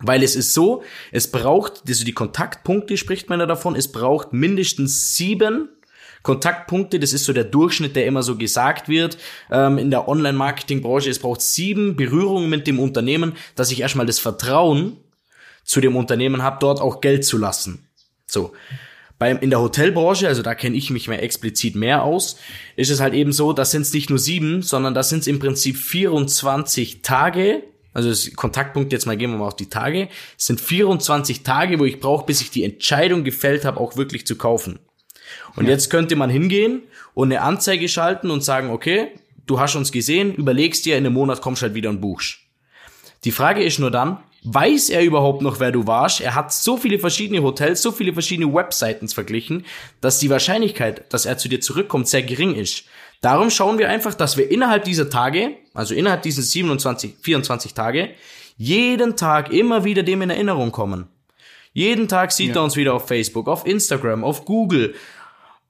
Weil 0.00 0.22
es 0.22 0.36
ist 0.36 0.54
so, 0.54 0.84
es 1.10 1.30
braucht, 1.30 1.82
also 1.88 2.04
die 2.04 2.12
Kontaktpunkte 2.12 2.96
spricht 2.96 3.28
man 3.28 3.40
ja 3.40 3.46
davon, 3.46 3.74
es 3.74 3.90
braucht 3.90 4.32
mindestens 4.32 5.16
sieben 5.16 5.70
Kontaktpunkte, 6.22 7.00
das 7.00 7.12
ist 7.12 7.24
so 7.24 7.32
der 7.32 7.44
Durchschnitt, 7.44 7.96
der 7.96 8.06
immer 8.06 8.22
so 8.22 8.36
gesagt 8.36 8.88
wird 8.88 9.18
ähm, 9.50 9.78
in 9.78 9.90
der 9.90 10.08
Online-Marketing-Branche. 10.08 11.10
Es 11.10 11.18
braucht 11.18 11.40
sieben 11.40 11.96
Berührungen 11.96 12.48
mit 12.48 12.66
dem 12.66 12.78
Unternehmen, 12.80 13.34
dass 13.54 13.70
ich 13.70 13.80
erstmal 13.80 14.06
das 14.06 14.18
Vertrauen 14.18 14.96
zu 15.64 15.80
dem 15.80 15.96
Unternehmen 15.96 16.42
habe, 16.42 16.58
dort 16.60 16.80
auch 16.80 17.00
Geld 17.00 17.24
zu 17.24 17.38
lassen. 17.38 17.87
So. 18.28 18.52
Beim, 19.18 19.40
in 19.40 19.50
der 19.50 19.60
Hotelbranche, 19.60 20.28
also 20.28 20.42
da 20.42 20.54
kenne 20.54 20.76
ich 20.76 20.90
mich 20.90 21.08
mehr 21.08 21.22
explizit 21.22 21.74
mehr 21.74 22.04
aus, 22.04 22.36
ist 22.76 22.90
es 22.90 23.00
halt 23.00 23.14
eben 23.14 23.32
so, 23.32 23.52
das 23.52 23.72
sind 23.72 23.82
es 23.82 23.92
nicht 23.92 24.10
nur 24.10 24.18
sieben, 24.20 24.62
sondern 24.62 24.94
das 24.94 25.08
sind 25.08 25.20
es 25.20 25.26
im 25.26 25.40
Prinzip 25.40 25.76
24 25.76 27.02
Tage, 27.02 27.64
also 27.92 28.10
das 28.10 28.32
Kontaktpunkt, 28.36 28.92
jetzt 28.92 29.06
mal 29.06 29.16
gehen 29.16 29.32
wir 29.32 29.38
mal 29.38 29.48
auf 29.48 29.56
die 29.56 29.68
Tage, 29.68 30.08
es 30.38 30.46
sind 30.46 30.60
24 30.60 31.42
Tage, 31.42 31.80
wo 31.80 31.84
ich 31.84 31.98
brauche, 31.98 32.26
bis 32.26 32.40
ich 32.40 32.52
die 32.52 32.62
Entscheidung 32.62 33.24
gefällt 33.24 33.64
habe, 33.64 33.80
auch 33.80 33.96
wirklich 33.96 34.24
zu 34.24 34.36
kaufen. 34.36 34.78
Und 35.56 35.66
jetzt 35.66 35.90
könnte 35.90 36.14
man 36.14 36.30
hingehen 36.30 36.82
und 37.14 37.32
eine 37.32 37.42
Anzeige 37.42 37.88
schalten 37.88 38.30
und 38.30 38.44
sagen, 38.44 38.70
okay, 38.70 39.08
du 39.46 39.58
hast 39.58 39.74
uns 39.74 39.90
gesehen, 39.90 40.32
überlegst 40.32 40.86
dir, 40.86 40.96
in 40.96 41.04
einem 41.04 41.14
Monat 41.14 41.40
kommst 41.40 41.62
halt 41.62 41.74
wieder 41.74 41.90
und 41.90 42.00
buchst. 42.00 42.38
Die 43.24 43.32
Frage 43.32 43.64
ist 43.64 43.80
nur 43.80 43.90
dann, 43.90 44.18
weiß 44.44 44.90
er 44.90 45.02
überhaupt 45.02 45.42
noch, 45.42 45.60
wer 45.60 45.72
du 45.72 45.86
warst? 45.86 46.20
Er 46.20 46.34
hat 46.34 46.52
so 46.52 46.76
viele 46.76 46.98
verschiedene 46.98 47.42
Hotels, 47.42 47.82
so 47.82 47.92
viele 47.92 48.12
verschiedene 48.12 48.52
Webseiten 48.52 49.08
verglichen, 49.08 49.64
dass 50.00 50.18
die 50.18 50.30
Wahrscheinlichkeit, 50.30 51.12
dass 51.12 51.26
er 51.26 51.38
zu 51.38 51.48
dir 51.48 51.60
zurückkommt, 51.60 52.08
sehr 52.08 52.22
gering 52.22 52.54
ist. 52.54 52.84
Darum 53.20 53.50
schauen 53.50 53.78
wir 53.78 53.88
einfach, 53.88 54.14
dass 54.14 54.36
wir 54.36 54.50
innerhalb 54.50 54.84
dieser 54.84 55.10
Tage, 55.10 55.56
also 55.74 55.94
innerhalb 55.94 56.22
dieser 56.22 56.42
27, 56.42 57.16
24 57.20 57.74
Tage, 57.74 58.10
jeden 58.56 59.16
Tag 59.16 59.52
immer 59.52 59.84
wieder 59.84 60.02
dem 60.02 60.22
in 60.22 60.30
Erinnerung 60.30 60.70
kommen. 60.70 61.08
Jeden 61.72 62.08
Tag 62.08 62.32
sieht 62.32 62.56
er 62.56 62.62
uns 62.62 62.76
wieder 62.76 62.94
auf 62.94 63.06
Facebook, 63.06 63.46
auf 63.46 63.66
Instagram, 63.66 64.24
auf 64.24 64.44
Google, 64.44 64.94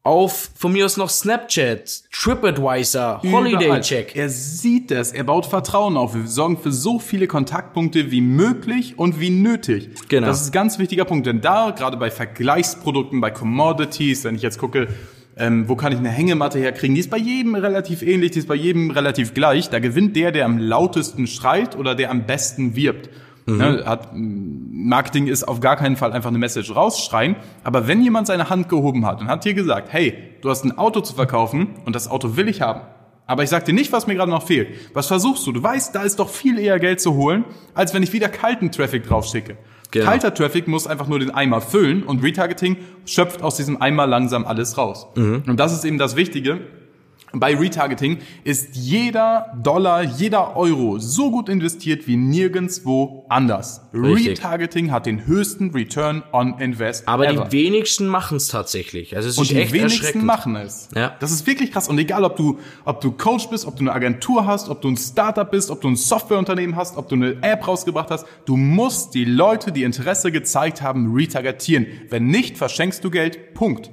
auf 0.09 0.51
von 0.55 0.73
mir 0.73 0.87
aus 0.87 0.97
noch 0.97 1.11
Snapchat, 1.11 2.05
TripAdvisor, 2.11 3.21
Holiday 3.31 3.67
Überall. 3.67 3.81
Check. 3.83 4.17
Er 4.17 4.31
sieht 4.31 4.91
das, 4.91 5.13
er 5.13 5.23
baut 5.25 5.45
Vertrauen 5.45 5.99
auf. 5.99 6.15
Wir 6.15 6.27
sorgen 6.27 6.57
für 6.57 6.73
so 6.73 6.99
viele 6.99 7.27
Kontaktpunkte 7.27 8.11
wie 8.11 8.23
möglich 8.23 8.99
und 8.99 9.21
wie 9.21 9.29
nötig. 9.29 9.91
Genau. 10.09 10.27
Das 10.27 10.41
ist 10.41 10.49
ein 10.49 10.53
ganz 10.53 10.79
wichtiger 10.79 11.05
Punkt, 11.05 11.27
denn 11.27 11.43
da, 11.43 11.73
gerade 11.77 11.99
bei 11.99 12.11
Vergleichsprodukten, 12.11 13.21
bei 13.21 13.31
Commodities, 13.31 14.25
wenn 14.25 14.35
ich 14.35 14.43
jetzt 14.43 14.59
gucke, 14.59 14.89
ähm, 15.37 15.69
wo 15.69 15.77
kann 15.77 15.93
ich 15.93 15.99
eine 15.99 16.09
Hängematte 16.09 16.59
herkriegen, 16.59 16.95
die 16.95 17.01
ist 17.01 17.11
bei 17.11 17.19
jedem 17.19 17.55
relativ 17.55 18.03
ähnlich, 18.03 18.31
die 18.31 18.39
ist 18.39 18.49
bei 18.49 18.55
jedem 18.55 18.91
relativ 18.91 19.35
gleich. 19.35 19.69
Da 19.69 19.79
gewinnt 19.79 20.17
der, 20.17 20.33
der 20.33 20.47
am 20.47 20.57
lautesten 20.57 21.27
schreit 21.27 21.77
oder 21.77 21.95
der 21.95 22.11
am 22.11 22.25
besten 22.25 22.75
wirbt. 22.75 23.11
Ne, 23.57 23.83
hat, 23.87 24.11
Marketing 24.15 25.27
ist 25.27 25.45
auf 25.45 25.61
gar 25.61 25.77
keinen 25.77 25.97
Fall 25.97 26.13
einfach 26.13 26.29
eine 26.29 26.39
Message 26.39 26.75
rausschreien. 26.75 27.37
Aber 27.65 27.89
wenn 27.89 28.03
jemand 28.03 28.27
seine 28.27 28.51
Hand 28.51 28.69
gehoben 28.69 29.07
hat 29.07 29.21
und 29.21 29.29
hat 29.29 29.45
dir 29.45 29.55
gesagt, 29.55 29.93
hey, 29.93 30.15
du 30.43 30.51
hast 30.51 30.65
ein 30.65 30.77
Auto 30.77 31.01
zu 31.01 31.15
verkaufen 31.15 31.69
und 31.85 31.97
das 31.97 32.09
Auto 32.09 32.37
will 32.37 32.49
ich 32.49 32.61
haben. 32.61 32.81
Aber 33.27 33.43
ich 33.43 33.51
sag 33.51 33.67
dir 33.67 33.75
nicht, 33.75 33.93
was 33.93 34.07
mir 34.07 34.15
gerade 34.15 34.31
noch 34.31 34.43
fehlt. 34.43 34.69
Was 34.95 35.07
versuchst 35.07 35.47
du? 35.47 35.53
Du 35.53 35.63
weißt, 35.63 35.95
da 35.95 36.03
ist 36.03 36.19
doch 36.19 36.31
viel 36.31 36.59
eher 36.59 36.79
Geld 36.79 37.01
zu 37.01 37.15
holen, 37.15 37.45
als 37.75 37.93
wenn 37.93 38.03
ich 38.03 38.13
wieder 38.15 38.29
kalten 38.29 38.73
Traffic 38.73 39.07
drauf 39.07 39.27
schicke. 39.27 39.59
Genau. 39.91 40.05
Kalter 40.07 40.33
Traffic 40.35 40.67
muss 40.69 40.87
einfach 40.87 41.09
nur 41.09 41.19
den 41.19 41.31
Eimer 41.31 41.61
füllen 41.61 42.03
und 42.03 42.23
Retargeting 42.23 42.77
schöpft 43.05 43.43
aus 43.43 43.57
diesem 43.57 43.81
Eimer 43.81 44.07
langsam 44.07 44.47
alles 44.47 44.79
raus. 44.79 45.07
Und 45.47 45.57
das 45.59 45.73
ist 45.73 45.85
eben 45.85 45.99
das 45.99 46.17
Wichtige. 46.17 46.61
Bei 47.41 47.55
Retargeting 47.55 48.19
ist 48.45 48.75
jeder 48.75 49.53
Dollar, 49.63 50.03
jeder 50.03 50.57
Euro 50.57 50.99
so 50.99 51.31
gut 51.31 51.49
investiert 51.49 52.07
wie 52.07 52.17
nirgendswo 52.17 53.25
anders. 53.29 53.83
Richtig. 53.93 54.39
Retargeting 54.39 54.91
hat 54.91 55.07
den 55.07 55.27
höchsten 55.27 55.71
Return 55.71 56.23
on 56.33 56.59
Invest 56.59 57.07
Aber 57.07 57.29
ever. 57.29 57.45
die 57.45 57.53
wenigsten 57.53 58.07
machen 58.07 58.37
es 58.37 58.49
tatsächlich. 58.49 59.17
Also 59.17 59.29
es 59.29 59.35
ist 59.35 59.39
Und 59.39 59.51
die 59.51 59.57
echt 59.57 59.73
wenigsten 59.73 60.25
machen 60.25 60.57
es. 60.57 60.89
Ja. 60.95 61.17
Das 61.21 61.31
ist 61.33 61.47
wirklich 61.47 61.73
krass. 61.73 61.89
Und 61.89 61.99
egal, 61.99 62.25
ob 62.25 62.37
du, 62.37 62.59
ob 62.85 63.01
du 63.01 63.13
Coach 63.13 63.49
bist, 63.49 63.67
ob 63.67 63.77
du 63.77 63.81
eine 63.81 63.93
Agentur 63.93 64.47
hast, 64.47 64.69
ob 64.69 64.81
du 64.81 64.89
ein 64.89 64.97
Startup 64.97 65.51
bist, 65.51 65.71
ob 65.71 65.81
du 65.81 65.89
ein 65.89 65.97
Softwareunternehmen 65.97 66.77
hast, 66.77 66.97
ob 66.97 67.09
du 67.09 67.15
eine 67.17 67.43
App 67.43 67.67
rausgebracht 67.67 68.11
hast, 68.11 68.27
du 68.45 68.57
musst 68.57 69.15
die 69.15 69.25
Leute, 69.25 69.73
die 69.73 69.83
Interesse 69.83 70.33
gezeigt 70.33 70.83
haben, 70.83 71.15
retargetieren. 71.15 71.87
Wenn 72.11 72.27
nicht, 72.27 72.57
verschenkst 72.59 73.05
du 73.05 73.11
Geld. 73.11 73.55
Punkt. 73.55 73.91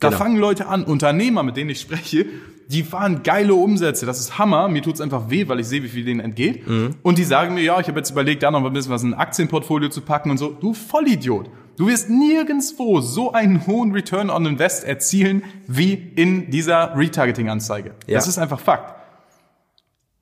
Da 0.00 0.08
Genau. 0.08 0.18
fangen 0.18 0.36
Leute 0.36 0.66
an, 0.68 0.84
Unternehmer, 0.84 1.42
mit 1.42 1.56
denen 1.56 1.70
ich 1.70 1.80
spreche, 1.80 2.26
die 2.68 2.82
fahren 2.82 3.22
geile 3.22 3.54
Umsätze. 3.54 4.04
Das 4.06 4.20
ist 4.20 4.38
Hammer. 4.38 4.68
Mir 4.68 4.82
tut's 4.82 5.00
einfach 5.00 5.30
weh, 5.30 5.48
weil 5.48 5.58
ich 5.58 5.66
sehe, 5.66 5.82
wie 5.82 5.88
viel 5.88 6.04
denen 6.04 6.20
entgeht. 6.20 6.68
Mhm. 6.68 6.96
Und 7.02 7.18
die 7.18 7.24
sagen 7.24 7.54
mir, 7.54 7.62
ja, 7.62 7.80
ich 7.80 7.88
habe 7.88 7.98
jetzt 7.98 8.10
überlegt, 8.10 8.42
da 8.42 8.50
noch 8.50 8.64
ein 8.64 8.72
bisschen 8.72 8.92
was 8.92 9.02
in 9.02 9.14
ein 9.14 9.18
Aktienportfolio 9.18 9.88
zu 9.88 10.02
packen 10.02 10.30
und 10.30 10.38
so. 10.38 10.50
Du 10.50 10.74
Vollidiot. 10.74 11.50
Du 11.76 11.86
wirst 11.88 12.10
nirgendswo 12.10 13.00
so 13.00 13.32
einen 13.32 13.66
hohen 13.66 13.92
Return 13.92 14.30
on 14.30 14.44
Invest 14.46 14.84
erzielen 14.84 15.42
wie 15.66 15.94
in 15.94 16.50
dieser 16.50 16.96
Retargeting-Anzeige. 16.96 17.92
Ja. 18.06 18.14
Das 18.16 18.28
ist 18.28 18.36
einfach 18.38 18.60
Fakt. 18.60 18.94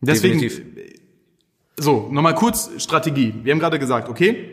Deswegen, 0.00 0.38
Definitiv. 0.40 1.00
so, 1.78 2.08
nochmal 2.12 2.34
kurz 2.34 2.70
Strategie. 2.78 3.34
Wir 3.42 3.52
haben 3.52 3.58
gerade 3.60 3.78
gesagt, 3.78 4.08
okay, 4.08 4.50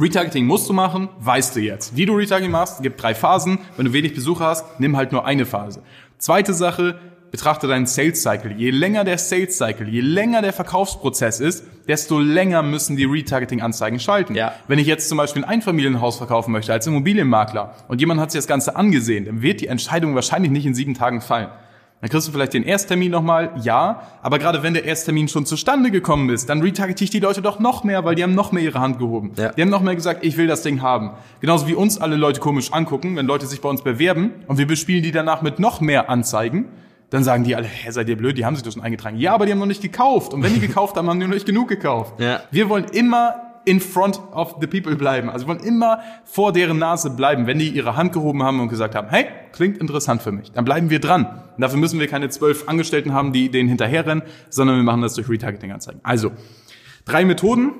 Retargeting 0.00 0.46
musst 0.46 0.68
du 0.68 0.72
machen, 0.72 1.08
weißt 1.18 1.56
du 1.56 1.60
jetzt. 1.60 1.96
Wie 1.96 2.06
du 2.06 2.14
Retargeting 2.14 2.52
machst, 2.52 2.82
gibt 2.82 3.02
drei 3.02 3.16
Phasen. 3.16 3.58
Wenn 3.76 3.86
du 3.86 3.92
wenig 3.92 4.14
Besucher 4.14 4.44
hast, 4.46 4.78
nimm 4.78 4.96
halt 4.96 5.10
nur 5.10 5.24
eine 5.24 5.44
Phase. 5.44 5.82
Zweite 6.18 6.54
Sache, 6.54 7.00
betrachte 7.32 7.66
deinen 7.66 7.86
Sales 7.86 8.22
Cycle. 8.22 8.52
Je 8.52 8.70
länger 8.70 9.02
der 9.02 9.18
Sales 9.18 9.58
Cycle, 9.58 9.88
je 9.88 10.00
länger 10.00 10.40
der 10.40 10.52
Verkaufsprozess 10.52 11.40
ist, 11.40 11.64
desto 11.88 12.20
länger 12.20 12.62
müssen 12.62 12.96
die 12.96 13.06
Retargeting-Anzeigen 13.06 13.98
schalten. 13.98 14.36
Ja. 14.36 14.52
Wenn 14.68 14.78
ich 14.78 14.86
jetzt 14.86 15.08
zum 15.08 15.18
Beispiel 15.18 15.42
ein 15.42 15.50
Einfamilienhaus 15.50 16.16
verkaufen 16.16 16.52
möchte 16.52 16.72
als 16.72 16.86
Immobilienmakler 16.86 17.74
und 17.88 18.00
jemand 18.00 18.20
hat 18.20 18.30
sich 18.30 18.38
das 18.38 18.46
Ganze 18.46 18.76
angesehen, 18.76 19.24
dann 19.24 19.42
wird 19.42 19.60
die 19.60 19.66
Entscheidung 19.66 20.14
wahrscheinlich 20.14 20.52
nicht 20.52 20.64
in 20.64 20.74
sieben 20.74 20.94
Tagen 20.94 21.20
fallen. 21.20 21.48
Dann 22.00 22.10
kriegst 22.10 22.28
du 22.28 22.32
vielleicht 22.32 22.54
den 22.54 22.62
Ersttermin 22.62 23.10
nochmal, 23.10 23.50
ja, 23.60 24.02
aber 24.22 24.38
gerade 24.38 24.62
wenn 24.62 24.72
der 24.72 24.84
Ersttermin 24.84 25.26
schon 25.26 25.46
zustande 25.46 25.90
gekommen 25.90 26.30
ist, 26.30 26.48
dann 26.48 26.62
retargete 26.62 27.02
ich 27.02 27.10
die 27.10 27.18
Leute 27.18 27.42
doch 27.42 27.58
noch 27.58 27.82
mehr, 27.82 28.04
weil 28.04 28.14
die 28.14 28.22
haben 28.22 28.36
noch 28.36 28.52
mehr 28.52 28.62
ihre 28.62 28.78
Hand 28.78 28.98
gehoben. 28.98 29.32
Ja. 29.36 29.50
Die 29.50 29.62
haben 29.62 29.68
noch 29.68 29.82
mehr 29.82 29.96
gesagt, 29.96 30.24
ich 30.24 30.36
will 30.36 30.46
das 30.46 30.62
Ding 30.62 30.80
haben. 30.80 31.10
Genauso 31.40 31.66
wie 31.66 31.74
uns 31.74 32.00
alle 32.00 32.14
Leute 32.14 32.40
komisch 32.40 32.72
angucken, 32.72 33.16
wenn 33.16 33.26
Leute 33.26 33.46
sich 33.46 33.60
bei 33.60 33.68
uns 33.68 33.82
bewerben 33.82 34.30
und 34.46 34.58
wir 34.58 34.66
bespielen 34.66 35.02
die 35.02 35.10
danach 35.10 35.42
mit 35.42 35.58
noch 35.58 35.80
mehr 35.80 36.08
Anzeigen, 36.08 36.66
dann 37.10 37.24
sagen 37.24 37.42
die 37.42 37.56
alle, 37.56 37.66
hä, 37.66 37.90
seid 37.90 38.08
ihr 38.08 38.16
blöd, 38.16 38.38
die 38.38 38.44
haben 38.44 38.54
sich 38.54 38.62
doch 38.62 38.72
schon 38.72 38.82
eingetragen. 38.82 39.16
Ja, 39.18 39.34
aber 39.34 39.46
die 39.46 39.52
haben 39.52 39.58
noch 39.58 39.66
nicht 39.66 39.82
gekauft. 39.82 40.34
Und 40.34 40.42
wenn 40.44 40.54
die 40.54 40.60
gekauft 40.60 40.96
haben, 40.96 41.08
haben 41.08 41.18
die 41.18 41.26
noch 41.26 41.34
nicht 41.34 41.46
genug 41.46 41.68
gekauft. 41.68 42.20
Ja. 42.20 42.42
Wir 42.50 42.68
wollen 42.68 42.84
immer 42.92 43.47
in 43.64 43.80
front 43.80 44.20
of 44.32 44.56
the 44.60 44.66
people 44.66 44.96
bleiben. 44.96 45.28
Also 45.28 45.46
wir 45.46 45.54
wollen 45.54 45.66
immer 45.66 46.00
vor 46.24 46.52
deren 46.52 46.78
Nase 46.78 47.10
bleiben, 47.10 47.46
wenn 47.46 47.58
die 47.58 47.68
ihre 47.68 47.96
Hand 47.96 48.12
gehoben 48.12 48.42
haben 48.42 48.60
und 48.60 48.68
gesagt 48.68 48.94
haben, 48.94 49.08
hey, 49.08 49.26
klingt 49.52 49.78
interessant 49.78 50.22
für 50.22 50.32
mich. 50.32 50.52
Dann 50.52 50.64
bleiben 50.64 50.90
wir 50.90 51.00
dran. 51.00 51.26
Und 51.56 51.60
dafür 51.60 51.78
müssen 51.78 52.00
wir 52.00 52.06
keine 52.08 52.28
zwölf 52.28 52.68
Angestellten 52.68 53.12
haben, 53.12 53.32
die 53.32 53.50
denen 53.50 53.68
hinterherrennen, 53.68 54.22
sondern 54.50 54.76
wir 54.76 54.82
machen 54.82 55.02
das 55.02 55.14
durch 55.14 55.28
Retargeting-Anzeigen. 55.28 56.00
Also, 56.02 56.32
drei 57.04 57.24
Methoden. 57.24 57.72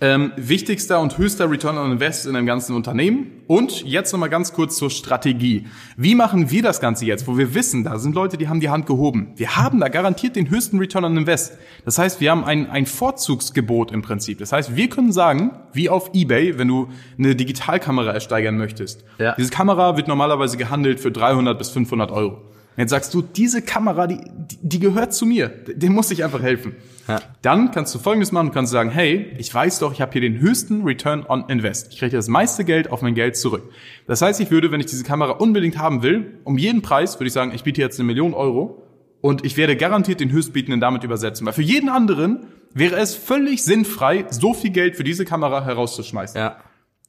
Ähm, 0.00 0.32
wichtigster 0.36 1.00
und 1.00 1.18
höchster 1.18 1.50
Return 1.50 1.76
on 1.76 1.92
Invest 1.92 2.26
in 2.26 2.36
einem 2.36 2.46
ganzen 2.46 2.74
Unternehmen. 2.74 3.42
Und 3.48 3.84
jetzt 3.84 4.12
nochmal 4.12 4.30
ganz 4.30 4.52
kurz 4.52 4.76
zur 4.76 4.90
Strategie. 4.90 5.66
Wie 5.96 6.14
machen 6.14 6.50
wir 6.50 6.62
das 6.62 6.80
Ganze 6.80 7.04
jetzt, 7.04 7.26
wo 7.26 7.36
wir 7.36 7.54
wissen, 7.54 7.82
da 7.84 7.98
sind 7.98 8.14
Leute, 8.14 8.36
die 8.36 8.48
haben 8.48 8.60
die 8.60 8.70
Hand 8.70 8.86
gehoben. 8.86 9.32
Wir 9.36 9.56
haben 9.56 9.80
da 9.80 9.88
garantiert 9.88 10.36
den 10.36 10.50
höchsten 10.50 10.78
Return 10.78 11.04
on 11.04 11.16
Invest. 11.16 11.58
Das 11.84 11.98
heißt, 11.98 12.20
wir 12.20 12.30
haben 12.30 12.44
ein, 12.44 12.70
ein 12.70 12.86
Vorzugsgebot 12.86 13.90
im 13.90 14.02
Prinzip. 14.02 14.38
Das 14.38 14.52
heißt, 14.52 14.76
wir 14.76 14.88
können 14.88 15.12
sagen, 15.12 15.50
wie 15.72 15.88
auf 15.88 16.10
Ebay, 16.14 16.58
wenn 16.58 16.68
du 16.68 16.88
eine 17.18 17.34
Digitalkamera 17.34 18.12
ersteigern 18.12 18.56
möchtest. 18.56 19.04
Ja. 19.18 19.34
Diese 19.36 19.50
Kamera 19.50 19.96
wird 19.96 20.06
normalerweise 20.06 20.56
gehandelt 20.56 21.00
für 21.00 21.10
300 21.10 21.58
bis 21.58 21.70
500 21.70 22.12
Euro. 22.12 22.42
Jetzt 22.76 22.90
sagst 22.90 23.12
du, 23.12 23.20
diese 23.22 23.60
Kamera, 23.60 24.06
die, 24.06 24.18
die, 24.62 24.78
gehört 24.78 25.12
zu 25.12 25.26
mir. 25.26 25.48
Dem 25.48 25.92
muss 25.92 26.10
ich 26.10 26.24
einfach 26.24 26.42
helfen. 26.42 26.74
Ja. 27.06 27.20
Dann 27.42 27.70
kannst 27.70 27.94
du 27.94 27.98
Folgendes 27.98 28.32
machen. 28.32 28.48
Du 28.48 28.52
kannst 28.52 28.72
sagen, 28.72 28.90
hey, 28.90 29.34
ich 29.38 29.52
weiß 29.52 29.80
doch, 29.80 29.92
ich 29.92 30.00
habe 30.00 30.12
hier 30.12 30.22
den 30.22 30.38
höchsten 30.38 30.82
Return 30.82 31.26
on 31.28 31.44
Invest. 31.48 31.92
Ich 31.92 31.98
kriege 31.98 32.16
das 32.16 32.28
meiste 32.28 32.64
Geld 32.64 32.90
auf 32.90 33.02
mein 33.02 33.14
Geld 33.14 33.36
zurück. 33.36 33.70
Das 34.06 34.22
heißt, 34.22 34.40
ich 34.40 34.50
würde, 34.50 34.72
wenn 34.72 34.80
ich 34.80 34.86
diese 34.86 35.04
Kamera 35.04 35.32
unbedingt 35.32 35.76
haben 35.78 36.02
will, 36.02 36.38
um 36.44 36.56
jeden 36.56 36.80
Preis, 36.80 37.18
würde 37.18 37.26
ich 37.26 37.32
sagen, 37.34 37.52
ich 37.54 37.62
biete 37.62 37.80
jetzt 37.80 37.98
eine 37.98 38.06
Million 38.06 38.32
Euro 38.32 38.82
und 39.20 39.44
ich 39.44 39.56
werde 39.56 39.76
garantiert 39.76 40.20
den 40.20 40.32
Höchstbietenden 40.32 40.80
damit 40.80 41.04
übersetzen. 41.04 41.46
Weil 41.46 41.52
für 41.52 41.62
jeden 41.62 41.90
anderen 41.90 42.46
wäre 42.72 42.96
es 42.96 43.14
völlig 43.14 43.62
sinnfrei, 43.62 44.24
so 44.30 44.54
viel 44.54 44.70
Geld 44.70 44.96
für 44.96 45.04
diese 45.04 45.24
Kamera 45.24 45.64
herauszuschmeißen. 45.64 46.40
Ja. 46.40 46.56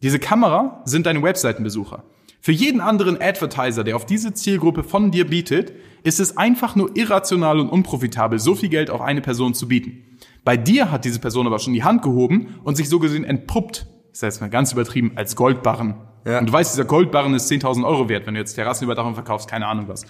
Diese 0.02 0.20
Kamera 0.20 0.82
sind 0.84 1.06
deine 1.06 1.24
Webseitenbesucher. 1.24 2.04
Für 2.46 2.52
jeden 2.52 2.82
anderen 2.82 3.22
Advertiser, 3.22 3.86
der 3.86 3.96
auf 3.96 4.06
diese 4.06 4.34
Zielgruppe 4.34 4.84
von 4.84 5.12
dir 5.12 5.26
bietet, 5.26 5.72
ist 6.04 6.20
es 6.20 6.36
einfach 6.36 6.76
nur 6.76 6.94
irrational 6.94 7.58
und 7.58 7.70
unprofitabel, 7.70 8.38
so 8.38 8.54
viel 8.54 8.68
Geld 8.68 8.90
auf 8.90 9.00
eine 9.00 9.22
Person 9.22 9.54
zu 9.54 9.70
bieten. 9.70 10.18
Bei 10.44 10.58
dir 10.58 10.92
hat 10.92 11.06
diese 11.06 11.20
Person 11.20 11.48
aber 11.48 11.60
schon 11.60 11.72
die 11.72 11.86
Hand 11.86 12.02
gehoben 12.02 12.56
und 12.66 12.76
sich 12.76 12.90
so 12.90 13.00
gesehen 13.00 13.24
entpuppt, 13.24 13.88
das 14.12 14.24
heißt 14.24 14.42
mal 14.42 14.50
ganz 14.50 14.74
übertrieben, 14.74 15.14
als 15.16 15.38
Goldbarren. 15.38 15.96
Ja. 16.26 16.40
Und 16.40 16.50
du 16.50 16.52
weißt, 16.52 16.74
dieser 16.74 16.84
Goldbarren 16.84 17.34
ist 17.34 17.50
10.000 17.50 17.88
Euro 17.88 18.10
wert, 18.10 18.28
wenn 18.28 18.34
du 18.34 18.42
jetzt 18.42 18.56
Terrassenüberdachung 18.56 19.14
verkaufst, 19.14 19.50
keine 19.50 19.68
Ahnung 19.68 19.88
was. 19.88 20.06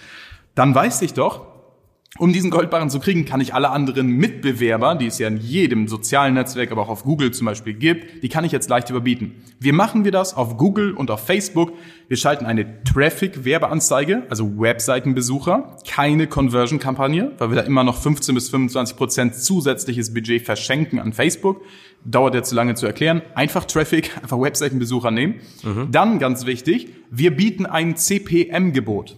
Dann 0.55 0.73
weiß 0.73 1.03
ich 1.03 1.13
doch, 1.13 1.45
um 2.19 2.31
diesen 2.31 2.51
Goldbarren 2.51 2.91
zu 2.91 2.99
kriegen, 2.99 3.25
kann 3.25 3.41
ich 3.41 3.55
alle 3.55 3.71
anderen 3.71 4.07
Mitbewerber, 4.07 4.93
die 4.93 5.07
es 5.07 5.17
ja 5.17 5.27
in 5.27 5.37
jedem 5.37 5.87
sozialen 5.87 6.35
Netzwerk, 6.35 6.71
aber 6.71 6.83
auch 6.83 6.89
auf 6.89 7.03
Google 7.03 7.31
zum 7.31 7.45
Beispiel 7.45 7.73
gibt, 7.73 8.21
die 8.21 8.29
kann 8.29 8.45
ich 8.45 8.51
jetzt 8.51 8.69
leicht 8.69 8.91
überbieten. 8.91 9.41
Wie 9.59 9.71
machen 9.71 10.05
wir 10.05 10.11
das 10.11 10.35
auf 10.35 10.57
Google 10.57 10.91
und 10.91 11.09
auf 11.09 11.25
Facebook? 11.25 11.73
Wir 12.07 12.17
schalten 12.17 12.45
eine 12.45 12.83
Traffic-Werbeanzeige, 12.83 14.27
also 14.29 14.59
Webseitenbesucher, 14.59 15.77
keine 15.89 16.27
Conversion-Kampagne, 16.27 17.31
weil 17.39 17.49
wir 17.49 17.55
da 17.55 17.63
immer 17.63 17.83
noch 17.83 17.97
15 17.97 18.35
bis 18.35 18.49
25 18.49 18.95
Prozent 18.95 19.35
zusätzliches 19.35 20.13
Budget 20.13 20.45
verschenken 20.45 20.99
an 20.99 21.13
Facebook. 21.13 21.61
Dauert 22.05 22.35
jetzt 22.35 22.49
zu 22.49 22.55
lange 22.55 22.75
zu 22.75 22.85
erklären. 22.85 23.23
Einfach 23.33 23.65
Traffic, 23.65 24.15
einfach 24.21 24.39
Webseitenbesucher 24.39 25.09
nehmen. 25.09 25.39
Dann, 25.89 26.19
ganz 26.19 26.45
wichtig, 26.45 26.89
wir 27.09 27.35
bieten 27.35 27.65
ein 27.65 27.95
CPM-Gebot. 27.95 29.17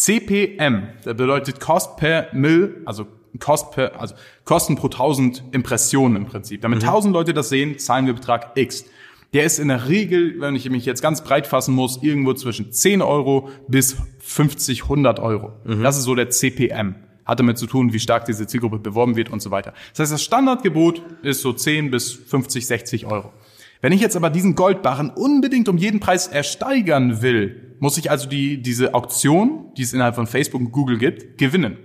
CPM, 0.00 0.88
das 1.04 1.14
bedeutet 1.14 1.60
Cost 1.60 1.98
per 1.98 2.28
Mill, 2.32 2.80
also 2.86 3.06
Cost 3.38 3.72
per, 3.72 4.00
also 4.00 4.14
Kosten 4.46 4.74
pro 4.74 4.86
1000 4.86 5.42
Impressionen 5.52 6.16
im 6.16 6.24
Prinzip. 6.24 6.62
Damit 6.62 6.82
1000 6.82 7.12
Leute 7.12 7.34
das 7.34 7.50
sehen, 7.50 7.78
zahlen 7.78 8.06
wir 8.06 8.14
Betrag 8.14 8.52
X. 8.54 8.86
Der 9.34 9.44
ist 9.44 9.58
in 9.58 9.68
der 9.68 9.88
Regel, 9.88 10.40
wenn 10.40 10.56
ich 10.56 10.70
mich 10.70 10.86
jetzt 10.86 11.02
ganz 11.02 11.22
breit 11.22 11.46
fassen 11.46 11.74
muss, 11.74 12.02
irgendwo 12.02 12.32
zwischen 12.32 12.72
10 12.72 13.02
Euro 13.02 13.50
bis 13.68 13.98
50, 14.20 14.84
100 14.84 15.20
Euro. 15.20 15.52
Das 15.82 15.98
ist 15.98 16.04
so 16.04 16.14
der 16.14 16.30
CPM. 16.30 16.94
Hat 17.26 17.38
damit 17.38 17.58
zu 17.58 17.66
tun, 17.66 17.92
wie 17.92 18.00
stark 18.00 18.24
diese 18.24 18.46
Zielgruppe 18.46 18.78
beworben 18.78 19.16
wird 19.16 19.28
und 19.28 19.42
so 19.42 19.50
weiter. 19.50 19.74
Das 19.90 20.00
heißt, 20.00 20.12
das 20.12 20.22
Standardgebot 20.22 21.02
ist 21.22 21.42
so 21.42 21.52
10 21.52 21.90
bis 21.90 22.10
50, 22.14 22.66
60 22.66 23.04
Euro. 23.04 23.34
Wenn 23.80 23.92
ich 23.92 24.00
jetzt 24.00 24.16
aber 24.16 24.28
diesen 24.28 24.54
Goldbarren 24.54 25.10
unbedingt 25.10 25.68
um 25.68 25.78
jeden 25.78 26.00
Preis 26.00 26.26
ersteigern 26.26 27.22
will, 27.22 27.76
muss 27.78 27.96
ich 27.96 28.10
also 28.10 28.28
die, 28.28 28.60
diese 28.60 28.94
Auktion, 28.94 29.72
die 29.76 29.82
es 29.82 29.94
innerhalb 29.94 30.14
von 30.14 30.26
Facebook 30.26 30.60
und 30.60 30.72
Google 30.72 30.98
gibt, 30.98 31.38
gewinnen. 31.38 31.78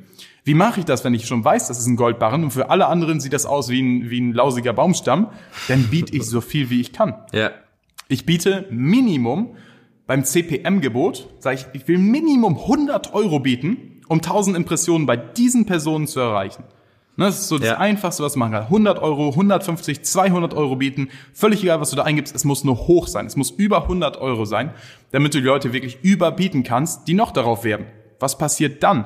Wie 0.43 0.53
mache 0.53 0.81
ich 0.81 0.85
das, 0.85 1.03
wenn 1.03 1.13
ich 1.13 1.25
schon 1.25 1.43
weiß, 1.43 1.69
das 1.69 1.79
ist 1.79 1.87
ein 1.87 1.95
Goldbarren 1.95 2.43
und 2.43 2.51
für 2.51 2.69
alle 2.69 2.87
anderen 2.87 3.19
sieht 3.19 3.33
das 3.33 3.45
aus 3.45 3.69
wie 3.69 3.81
ein, 3.81 4.09
wie 4.09 4.21
ein 4.21 4.33
lausiger 4.33 4.73
Baumstamm? 4.73 5.31
Dann 5.67 5.85
biete 5.85 6.15
ich 6.15 6.23
so 6.23 6.41
viel, 6.41 6.69
wie 6.69 6.81
ich 6.81 6.93
kann. 6.93 7.15
Ja. 7.31 7.51
Ich 8.09 8.25
biete 8.25 8.67
Minimum 8.69 9.55
beim 10.05 10.23
CPM-Gebot, 10.23 11.29
sage 11.39 11.55
ich, 11.55 11.81
ich 11.81 11.87
will 11.87 11.97
Minimum 11.97 12.57
100 12.57 13.13
Euro 13.15 13.39
bieten, 13.39 14.01
um 14.07 14.17
1000 14.17 14.55
Impressionen 14.55 15.07
bei 15.07 15.17
diesen 15.17 15.65
Personen 15.65 16.05
zu 16.05 16.19
erreichen. 16.19 16.65
Ne, 17.17 17.25
Das 17.25 17.39
ist 17.39 17.47
so 17.47 17.57
das 17.57 17.67
Ja. 17.69 17.77
Einfachste, 17.77 18.23
was 18.23 18.35
man 18.35 18.51
machen 18.51 18.59
kann. 18.61 18.67
100 18.69 18.99
Euro, 19.01 19.29
150, 19.31 20.03
200 20.03 20.53
Euro 20.53 20.75
bieten. 20.75 21.09
Völlig 21.33 21.63
egal, 21.63 21.79
was 21.79 21.89
du 21.91 21.95
da 21.95 22.03
eingibst. 22.03 22.35
Es 22.35 22.43
muss 22.43 22.63
nur 22.63 22.75
hoch 22.87 23.07
sein. 23.07 23.25
Es 23.25 23.35
muss 23.35 23.51
über 23.51 23.83
100 23.83 24.17
Euro 24.19 24.45
sein, 24.45 24.71
damit 25.11 25.33
du 25.33 25.39
die 25.39 25.45
Leute 25.45 25.71
wirklich 25.73 25.99
überbieten 26.03 26.63
kannst, 26.63 27.07
die 27.07 27.13
noch 27.13 27.31
darauf 27.31 27.63
werben. 27.63 27.85
Was 28.19 28.37
passiert 28.37 28.83
dann? 28.83 29.05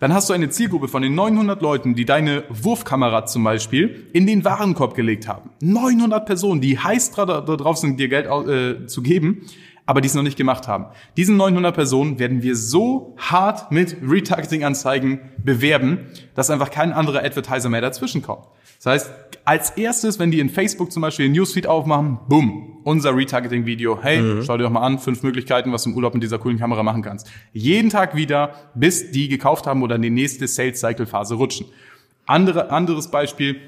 Dann 0.00 0.12
hast 0.12 0.28
du 0.30 0.32
eine 0.34 0.50
Zielgruppe 0.50 0.88
von 0.88 1.02
den 1.02 1.14
900 1.14 1.62
Leuten, 1.62 1.94
die 1.94 2.04
deine 2.04 2.42
Wurfkamera 2.48 3.24
zum 3.26 3.44
Beispiel 3.44 4.08
in 4.12 4.26
den 4.26 4.44
Warenkorb 4.44 4.94
gelegt 4.96 5.28
haben. 5.28 5.50
900 5.60 6.26
Personen, 6.26 6.60
die 6.60 6.76
heiß 6.78 7.12
drauf 7.12 7.76
sind, 7.76 8.00
dir 8.00 8.08
Geld 8.08 8.26
äh, 8.26 8.86
zu 8.86 9.02
geben, 9.02 9.42
aber 9.86 10.00
die 10.00 10.06
es 10.06 10.14
noch 10.14 10.22
nicht 10.22 10.36
gemacht 10.36 10.68
haben. 10.68 10.86
Diesen 11.16 11.36
900 11.36 11.74
Personen 11.74 12.18
werden 12.18 12.42
wir 12.42 12.56
so 12.56 13.14
hart 13.18 13.72
mit 13.72 13.96
Retargeting-Anzeigen 14.02 15.20
bewerben, 15.38 16.06
dass 16.34 16.50
einfach 16.50 16.70
kein 16.70 16.92
anderer 16.92 17.24
Advertiser 17.24 17.68
mehr 17.68 17.80
dazwischen 17.80 18.22
kommt. 18.22 18.46
Das 18.82 18.86
heißt, 18.86 19.10
als 19.44 19.70
erstes, 19.70 20.18
wenn 20.18 20.30
die 20.30 20.40
in 20.40 20.50
Facebook 20.50 20.92
zum 20.92 21.02
Beispiel 21.02 21.26
den 21.26 21.32
Newsfeed 21.32 21.66
aufmachen, 21.66 22.18
boom, 22.28 22.80
unser 22.84 23.14
Retargeting-Video. 23.16 23.98
Hey, 24.02 24.42
schau 24.42 24.56
dir 24.56 24.64
doch 24.64 24.70
mal 24.70 24.82
an, 24.82 24.98
fünf 24.98 25.22
Möglichkeiten, 25.22 25.72
was 25.72 25.84
du 25.84 25.90
im 25.90 25.96
Urlaub 25.96 26.14
mit 26.14 26.22
dieser 26.22 26.38
coolen 26.38 26.58
Kamera 26.58 26.82
machen 26.82 27.02
kannst. 27.02 27.30
Jeden 27.52 27.90
Tag 27.90 28.16
wieder, 28.16 28.54
bis 28.74 29.10
die 29.10 29.28
gekauft 29.28 29.66
haben 29.66 29.82
oder 29.82 29.96
in 29.96 30.02
die 30.02 30.10
nächste 30.10 30.46
Sales-Cycle-Phase 30.48 31.34
rutschen. 31.34 31.66
Andere, 32.26 32.70
anderes 32.70 33.10
Beispiel, 33.10 33.60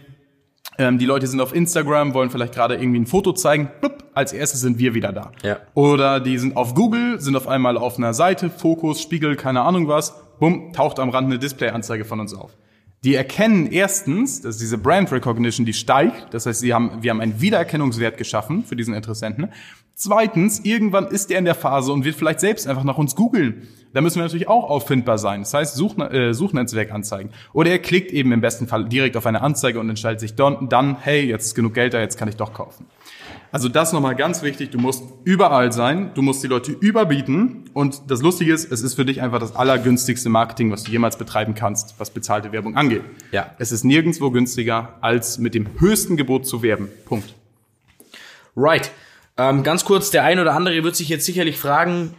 ähm, 0.78 0.98
die 0.98 1.06
Leute 1.06 1.26
sind 1.26 1.40
auf 1.40 1.54
Instagram, 1.54 2.14
wollen 2.14 2.30
vielleicht 2.30 2.54
gerade 2.54 2.74
irgendwie 2.74 3.00
ein 3.00 3.06
Foto 3.06 3.32
zeigen. 3.32 3.70
Blub, 3.80 4.04
als 4.14 4.32
erstes 4.32 4.60
sind 4.60 4.78
wir 4.78 4.94
wieder 4.94 5.12
da. 5.12 5.32
Ja. 5.42 5.58
Oder 5.74 6.20
die 6.20 6.38
sind 6.38 6.56
auf 6.56 6.74
Google, 6.74 7.20
sind 7.20 7.36
auf 7.36 7.48
einmal 7.48 7.76
auf 7.76 7.98
einer 7.98 8.14
Seite, 8.14 8.50
Fokus, 8.50 9.00
Spiegel, 9.00 9.36
keine 9.36 9.62
Ahnung 9.62 9.88
was. 9.88 10.14
Bumm, 10.40 10.72
taucht 10.72 10.98
am 10.98 11.10
Rand 11.10 11.26
eine 11.26 11.38
Display-Anzeige 11.38 12.04
von 12.04 12.20
uns 12.20 12.34
auf. 12.34 12.56
Die 13.04 13.14
erkennen 13.14 13.70
erstens, 13.70 14.40
dass 14.40 14.56
diese 14.56 14.78
Brand 14.78 15.12
Recognition, 15.12 15.66
die 15.66 15.74
steigt. 15.74 16.32
Das 16.32 16.46
heißt, 16.46 16.60
sie 16.60 16.72
haben, 16.72 17.02
wir 17.02 17.10
haben 17.10 17.20
einen 17.20 17.38
Wiedererkennungswert 17.38 18.16
geschaffen 18.16 18.64
für 18.64 18.76
diesen 18.76 18.94
Interessenten. 18.94 19.50
Zweitens, 19.94 20.60
irgendwann 20.64 21.06
ist 21.06 21.30
er 21.30 21.38
in 21.38 21.44
der 21.44 21.54
Phase 21.54 21.92
und 21.92 22.04
wird 22.04 22.16
vielleicht 22.16 22.40
selbst 22.40 22.66
einfach 22.66 22.82
nach 22.82 22.96
uns 22.96 23.14
googeln. 23.14 23.68
Da 23.92 24.00
müssen 24.00 24.16
wir 24.16 24.22
natürlich 24.22 24.48
auch 24.48 24.70
auffindbar 24.70 25.18
sein. 25.18 25.42
Das 25.42 25.52
heißt, 25.52 25.76
Such, 25.76 25.98
äh, 25.98 26.32
Suchnetzwerk 26.32 26.92
anzeigen. 26.92 27.30
Oder 27.52 27.70
er 27.70 27.78
klickt 27.78 28.10
eben 28.10 28.32
im 28.32 28.40
besten 28.40 28.66
Fall 28.66 28.88
direkt 28.88 29.18
auf 29.18 29.26
eine 29.26 29.42
Anzeige 29.42 29.78
und 29.78 29.88
entscheidet 29.90 30.20
sich 30.20 30.34
dann 30.34 30.96
hey, 31.00 31.26
jetzt 31.26 31.46
ist 31.46 31.54
genug 31.54 31.74
Geld 31.74 31.92
da, 31.92 32.00
jetzt 32.00 32.16
kann 32.16 32.28
ich 32.28 32.36
doch 32.36 32.54
kaufen. 32.54 32.86
Also 33.54 33.68
das 33.68 33.92
nochmal 33.92 34.16
ganz 34.16 34.42
wichtig, 34.42 34.72
du 34.72 34.78
musst 34.78 35.04
überall 35.22 35.70
sein, 35.70 36.10
du 36.14 36.22
musst 36.22 36.42
die 36.42 36.48
Leute 36.48 36.72
überbieten 36.72 37.70
und 37.72 38.10
das 38.10 38.20
Lustige 38.20 38.52
ist, 38.52 38.72
es 38.72 38.82
ist 38.82 38.94
für 38.94 39.04
dich 39.04 39.22
einfach 39.22 39.38
das 39.38 39.54
allergünstigste 39.54 40.28
Marketing, 40.28 40.72
was 40.72 40.82
du 40.82 40.90
jemals 40.90 41.16
betreiben 41.16 41.54
kannst, 41.54 41.94
was 41.98 42.10
bezahlte 42.10 42.50
Werbung 42.50 42.76
angeht. 42.76 43.02
Ja. 43.30 43.54
Es 43.60 43.70
ist 43.70 43.84
nirgendwo 43.84 44.32
günstiger, 44.32 44.98
als 45.02 45.38
mit 45.38 45.54
dem 45.54 45.68
höchsten 45.78 46.16
Gebot 46.16 46.48
zu 46.48 46.64
werben. 46.64 46.88
Punkt. 47.04 47.32
Right. 48.56 48.90
Ähm, 49.36 49.62
ganz 49.62 49.84
kurz, 49.84 50.10
der 50.10 50.24
ein 50.24 50.40
oder 50.40 50.52
andere 50.52 50.82
wird 50.82 50.96
sich 50.96 51.08
jetzt 51.08 51.24
sicherlich 51.24 51.56
fragen, 51.56 52.16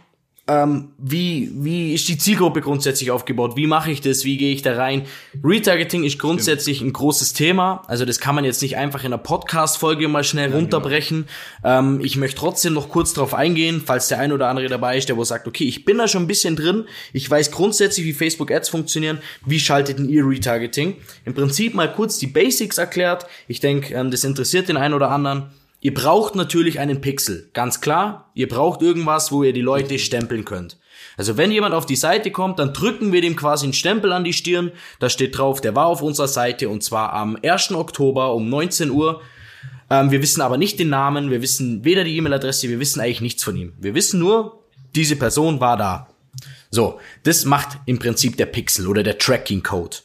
ähm, 0.48 0.92
wie, 0.98 1.50
wie 1.54 1.92
ist 1.92 2.08
die 2.08 2.18
Zielgruppe 2.18 2.60
grundsätzlich 2.60 3.10
aufgebaut? 3.10 3.56
Wie 3.56 3.66
mache 3.66 3.90
ich 3.90 4.00
das? 4.00 4.24
Wie 4.24 4.36
gehe 4.36 4.52
ich 4.52 4.62
da 4.62 4.76
rein? 4.76 5.02
Retargeting 5.42 6.04
ist 6.04 6.20
grundsätzlich 6.20 6.80
ein 6.82 6.92
großes 6.92 7.32
Thema. 7.32 7.82
Also 7.88 8.04
das 8.04 8.20
kann 8.20 8.36
man 8.36 8.44
jetzt 8.44 8.62
nicht 8.62 8.76
einfach 8.76 9.00
in 9.00 9.06
einer 9.06 9.18
Podcast-Folge 9.18 10.06
mal 10.06 10.22
schnell 10.22 10.52
runterbrechen. 10.52 11.26
Ähm, 11.64 12.00
ich 12.00 12.16
möchte 12.16 12.38
trotzdem 12.38 12.74
noch 12.74 12.90
kurz 12.90 13.12
drauf 13.12 13.34
eingehen, 13.34 13.82
falls 13.84 14.06
der 14.06 14.20
ein 14.20 14.30
oder 14.30 14.46
andere 14.46 14.68
dabei 14.68 14.96
ist, 14.96 15.08
der 15.08 15.16
wo 15.16 15.24
sagt, 15.24 15.48
okay, 15.48 15.64
ich 15.64 15.84
bin 15.84 15.98
da 15.98 16.06
schon 16.06 16.22
ein 16.22 16.28
bisschen 16.28 16.54
drin. 16.54 16.84
Ich 17.12 17.28
weiß 17.28 17.50
grundsätzlich, 17.50 18.06
wie 18.06 18.12
Facebook 18.12 18.52
Ads 18.52 18.68
funktionieren. 18.68 19.18
Wie 19.44 19.58
schaltet 19.58 19.98
denn 19.98 20.08
ihr 20.08 20.24
Retargeting? 20.24 20.94
Im 21.24 21.34
Prinzip 21.34 21.74
mal 21.74 21.92
kurz 21.92 22.18
die 22.18 22.28
Basics 22.28 22.78
erklärt. 22.78 23.26
Ich 23.48 23.58
denke, 23.58 23.94
ähm, 23.94 24.12
das 24.12 24.22
interessiert 24.22 24.68
den 24.68 24.76
einen 24.76 24.94
oder 24.94 25.10
anderen. 25.10 25.50
Ihr 25.86 25.94
braucht 25.94 26.34
natürlich 26.34 26.80
einen 26.80 27.00
Pixel, 27.00 27.48
ganz 27.52 27.80
klar. 27.80 28.32
Ihr 28.34 28.48
braucht 28.48 28.82
irgendwas, 28.82 29.30
wo 29.30 29.44
ihr 29.44 29.52
die 29.52 29.60
Leute 29.60 30.00
stempeln 30.00 30.44
könnt. 30.44 30.78
Also 31.16 31.36
wenn 31.36 31.52
jemand 31.52 31.76
auf 31.76 31.86
die 31.86 31.94
Seite 31.94 32.32
kommt, 32.32 32.58
dann 32.58 32.72
drücken 32.72 33.12
wir 33.12 33.20
dem 33.20 33.36
quasi 33.36 33.66
einen 33.66 33.72
Stempel 33.72 34.12
an 34.12 34.24
die 34.24 34.32
Stirn. 34.32 34.72
Da 34.98 35.08
steht 35.08 35.38
drauf, 35.38 35.60
der 35.60 35.76
war 35.76 35.86
auf 35.86 36.02
unserer 36.02 36.26
Seite 36.26 36.70
und 36.70 36.82
zwar 36.82 37.12
am 37.12 37.38
1. 37.40 37.70
Oktober 37.70 38.34
um 38.34 38.48
19 38.48 38.90
Uhr. 38.90 39.22
Ähm, 39.88 40.10
wir 40.10 40.20
wissen 40.22 40.40
aber 40.40 40.58
nicht 40.58 40.80
den 40.80 40.88
Namen, 40.88 41.30
wir 41.30 41.40
wissen 41.40 41.84
weder 41.84 42.02
die 42.02 42.16
E-Mail-Adresse, 42.16 42.68
wir 42.68 42.80
wissen 42.80 43.00
eigentlich 43.00 43.20
nichts 43.20 43.44
von 43.44 43.54
ihm. 43.54 43.72
Wir 43.78 43.94
wissen 43.94 44.18
nur, 44.18 44.64
diese 44.96 45.14
Person 45.14 45.60
war 45.60 45.76
da. 45.76 46.08
So, 46.68 46.98
das 47.22 47.44
macht 47.44 47.78
im 47.86 48.00
Prinzip 48.00 48.36
der 48.36 48.46
Pixel 48.46 48.88
oder 48.88 49.04
der 49.04 49.18
Tracking-Code, 49.18 49.98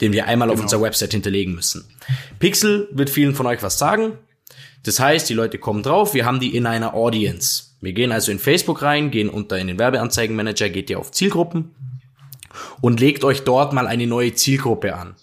den 0.00 0.12
wir 0.12 0.26
einmal 0.26 0.50
auf 0.50 0.60
unserer 0.60 0.82
Website 0.82 1.12
hinterlegen 1.12 1.54
müssen. 1.54 1.84
Pixel 2.40 2.88
wird 2.90 3.08
vielen 3.08 3.36
von 3.36 3.46
euch 3.46 3.62
was 3.62 3.78
sagen. 3.78 4.18
Das 4.84 5.00
heißt, 5.00 5.28
die 5.28 5.34
Leute 5.34 5.58
kommen 5.58 5.82
drauf, 5.82 6.14
wir 6.14 6.24
haben 6.24 6.40
die 6.40 6.56
in 6.56 6.66
einer 6.66 6.94
Audience. 6.94 7.64
Wir 7.80 7.92
gehen 7.92 8.12
also 8.12 8.32
in 8.32 8.38
Facebook 8.38 8.82
rein, 8.82 9.10
gehen 9.10 9.28
unter 9.28 9.58
in 9.58 9.68
den 9.68 9.78
Werbeanzeigenmanager, 9.78 10.68
geht 10.68 10.90
ihr 10.90 10.98
auf 10.98 11.12
Zielgruppen 11.12 11.74
und 12.80 13.00
legt 13.00 13.24
euch 13.24 13.44
dort 13.44 13.72
mal 13.72 13.86
eine 13.86 14.06
neue 14.06 14.34
Zielgruppe 14.34 14.94
an. 14.96 15.14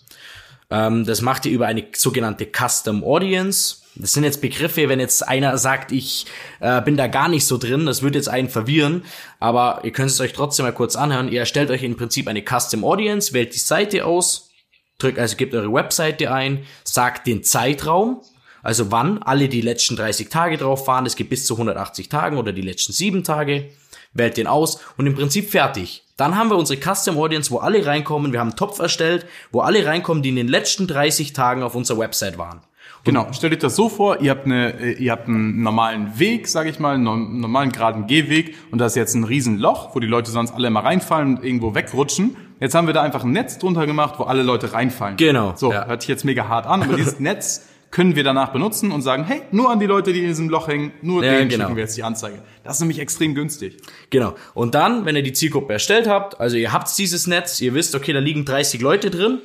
Ähm, 0.69 1.05
das 1.05 1.21
macht 1.21 1.45
ihr 1.45 1.51
über 1.51 1.67
eine 1.67 1.85
sogenannte 1.95 2.45
Custom 2.45 3.03
Audience. 3.03 3.77
Das 3.95 4.13
sind 4.13 4.23
jetzt 4.23 4.41
Begriffe, 4.41 4.89
wenn 4.89 4.99
jetzt 4.99 5.27
einer 5.27 5.57
sagt, 5.57 5.91
ich 5.91 6.25
äh, 6.59 6.81
bin 6.81 6.97
da 6.97 7.07
gar 7.07 7.29
nicht 7.29 7.45
so 7.45 7.57
drin, 7.57 7.85
das 7.85 8.01
würde 8.01 8.17
jetzt 8.17 8.27
einen 8.27 8.49
verwirren, 8.49 9.03
aber 9.39 9.81
ihr 9.83 9.91
könnt 9.91 10.11
es 10.11 10.19
euch 10.19 10.33
trotzdem 10.33 10.65
mal 10.65 10.73
kurz 10.73 10.97
anhören. 10.97 11.31
Ihr 11.31 11.39
erstellt 11.39 11.69
euch 11.69 11.83
im 11.83 11.95
Prinzip 11.95 12.27
eine 12.27 12.43
Custom 12.43 12.83
Audience, 12.83 13.31
wählt 13.31 13.53
die 13.55 13.59
Seite 13.59 14.05
aus, 14.05 14.49
drückt 14.97 15.17
also 15.17 15.37
gebt 15.37 15.53
eure 15.53 15.71
Webseite 15.71 16.31
ein, 16.31 16.65
sagt 16.83 17.25
den 17.27 17.43
Zeitraum, 17.43 18.21
also 18.65 18.91
wann 18.91 19.21
alle 19.23 19.47
die 19.47 19.61
letzten 19.61 19.95
30 19.95 20.29
Tage 20.29 20.57
drauf 20.57 20.87
waren, 20.87 21.05
es 21.05 21.15
gibt 21.15 21.29
bis 21.29 21.45
zu 21.45 21.53
180 21.53 22.09
Tagen 22.09 22.37
oder 22.37 22.51
die 22.51 22.61
letzten 22.61 22.91
7 22.91 23.23
Tage, 23.23 23.69
wählt 24.13 24.37
den 24.37 24.47
aus 24.47 24.79
und 24.97 25.07
im 25.07 25.15
Prinzip 25.15 25.49
fertig. 25.49 26.03
Dann 26.17 26.37
haben 26.37 26.49
wir 26.49 26.57
unsere 26.57 26.79
Custom 26.79 27.17
Audience, 27.17 27.51
wo 27.51 27.57
alle 27.57 27.85
reinkommen, 27.85 28.31
wir 28.31 28.39
haben 28.39 28.49
einen 28.49 28.57
Topf 28.57 28.79
erstellt, 28.79 29.25
wo 29.51 29.59
alle 29.61 29.85
reinkommen, 29.85 30.23
die 30.23 30.29
in 30.29 30.35
den 30.37 30.47
letzten 30.47 30.87
30 30.87 31.33
Tagen 31.33 31.63
auf 31.63 31.75
unserer 31.75 31.99
Website 31.99 32.37
waren. 32.37 32.61
Genau, 33.03 33.27
stellt 33.33 33.53
euch 33.53 33.59
das 33.59 33.75
so 33.75 33.87
vor, 33.87 34.19
ihr 34.21 34.31
habt, 34.31 34.45
eine, 34.45 34.79
äh, 34.79 34.93
ihr 34.93 35.11
habt 35.11 35.27
einen 35.27 35.61
normalen 35.61 36.17
Weg, 36.17 36.47
sage 36.47 36.69
ich 36.71 36.79
mal, 36.79 36.95
einen 36.95 37.03
no- 37.03 37.15
normalen 37.17 37.71
geraden 37.71 38.07
Gehweg 38.07 38.55
und 38.71 38.79
da 38.79 38.87
ist 38.87 38.95
jetzt 38.95 39.13
ein 39.13 39.23
Riesenloch, 39.25 39.93
wo 39.93 39.99
die 39.99 40.07
Leute 40.07 40.31
sonst 40.31 40.51
alle 40.55 40.67
immer 40.69 40.83
reinfallen 40.83 41.37
und 41.37 41.43
irgendwo 41.45 41.75
wegrutschen. 41.75 42.35
Jetzt 42.59 42.73
haben 42.73 42.87
wir 42.87 42.95
da 42.95 43.03
einfach 43.03 43.23
ein 43.23 43.31
Netz 43.31 43.59
drunter 43.59 43.85
gemacht, 43.85 44.15
wo 44.17 44.23
alle 44.23 44.41
Leute 44.41 44.73
reinfallen. 44.73 45.17
Genau, 45.17 45.53
So, 45.55 45.71
ja. 45.71 45.85
hört 45.85 46.01
sich 46.01 46.09
jetzt 46.09 46.25
mega 46.25 46.47
hart 46.47 46.65
an, 46.65 46.81
aber 46.81 46.95
dieses 46.95 47.19
Netz 47.19 47.67
können 47.95 48.17
wir 48.17 48.25
danach 48.25 48.49
benutzen 48.51 48.91
und 48.91 49.01
sagen, 49.03 49.23
hey, 49.23 49.41
nur 49.51 49.69
an 49.71 49.79
die 49.79 49.85
Leute, 49.85 50.11
die 50.11 50.19
in 50.19 50.27
diesem 50.27 50.49
Loch 50.49 50.67
hängen, 50.67 50.91
nur 51.01 51.23
Ja, 51.23 51.31
denen 51.37 51.47
genau. 51.47 51.63
schicken 51.63 51.77
wir 51.77 51.83
jetzt 51.83 51.95
die 51.95 52.03
Anzeige. 52.03 52.41
Das 52.65 52.73
ist 52.75 52.79
nämlich 52.81 52.99
extrem 52.99 53.35
günstig. 53.35 53.77
Genau. 54.09 54.35
Und 54.53 54.75
dann, 54.75 55.05
wenn 55.05 55.15
ihr 55.15 55.23
die 55.23 55.31
Zielgruppe 55.31 55.71
erstellt 55.71 56.05
habt, 56.05 56.37
also 56.41 56.57
ihr 56.57 56.73
habt 56.73 56.89
dieses 56.97 57.25
Netz, 57.25 57.61
ihr 57.61 57.73
wisst, 57.73 57.95
okay, 57.95 58.11
da 58.11 58.19
liegen 58.19 58.43
30 58.43 58.81
Leute 58.81 59.09
drin. 59.09 59.39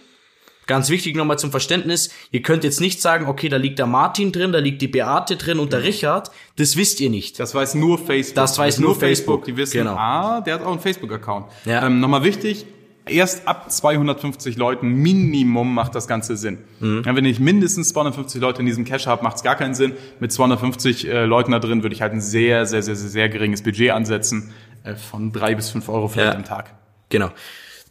Ganz 0.66 0.90
wichtig 0.90 1.14
nochmal 1.14 1.38
zum 1.38 1.52
Verständnis, 1.52 2.10
ihr 2.32 2.42
könnt 2.42 2.64
jetzt 2.64 2.80
nicht 2.80 3.00
sagen, 3.00 3.26
okay, 3.26 3.48
da 3.48 3.56
liegt 3.56 3.78
der 3.78 3.86
Martin 3.86 4.32
drin, 4.32 4.50
da 4.50 4.58
liegt 4.58 4.82
die 4.82 4.88
Beate 4.88 5.36
drin 5.36 5.60
und 5.60 5.72
der 5.72 5.84
Richard. 5.84 6.32
Das 6.56 6.76
wisst 6.76 7.00
ihr 7.00 7.08
nicht. 7.10 7.38
Das 7.38 7.54
weiß 7.54 7.76
nur 7.76 7.98
Facebook. 7.98 8.34
Das 8.34 8.58
weiß 8.58 8.78
nur 8.80 8.96
Facebook. 8.96 9.44
Die 9.44 9.56
wissen, 9.56 9.78
Genau. 9.78 9.94
ah, 9.96 10.40
der 10.40 10.54
hat 10.54 10.62
auch 10.64 10.72
einen 10.72 10.80
Facebook-Account. 10.80 11.46
Ja. 11.66 11.86
Ähm, 11.86 12.00
Nochmal 12.00 12.24
wichtig, 12.24 12.66
erst 13.06 13.46
ab 13.48 13.70
250 13.70 14.56
Leuten 14.56 14.88
Minimum 14.88 15.74
macht 15.74 15.94
das 15.94 16.06
Ganze 16.08 16.36
Sinn. 16.36 16.58
Mhm. 16.80 17.02
Ja, 17.06 17.14
wenn 17.16 17.24
ich 17.24 17.40
mindestens 17.40 17.88
250 17.90 18.40
Leute 18.40 18.60
in 18.60 18.66
diesem 18.66 18.84
Cache 18.84 19.06
habe, 19.08 19.22
macht 19.24 19.36
es 19.36 19.42
gar 19.42 19.56
keinen 19.56 19.74
Sinn. 19.74 19.92
Mit 20.20 20.32
250 20.32 21.06
äh, 21.08 21.24
Leuten 21.24 21.52
da 21.52 21.58
drin 21.58 21.82
würde 21.82 21.94
ich 21.94 22.02
halt 22.02 22.12
ein 22.12 22.20
sehr, 22.20 22.66
sehr, 22.66 22.82
sehr, 22.82 22.96
sehr, 22.96 23.08
sehr 23.10 23.28
geringes 23.28 23.62
Budget 23.62 23.90
ansetzen. 23.90 24.52
Äh, 24.84 24.94
von 24.94 25.32
drei 25.32 25.54
bis 25.54 25.70
fünf 25.70 25.88
Euro 25.88 26.08
vielleicht 26.08 26.32
Ja. 26.32 26.38
am 26.38 26.44
Tag. 26.44 26.74
Genau. 27.08 27.30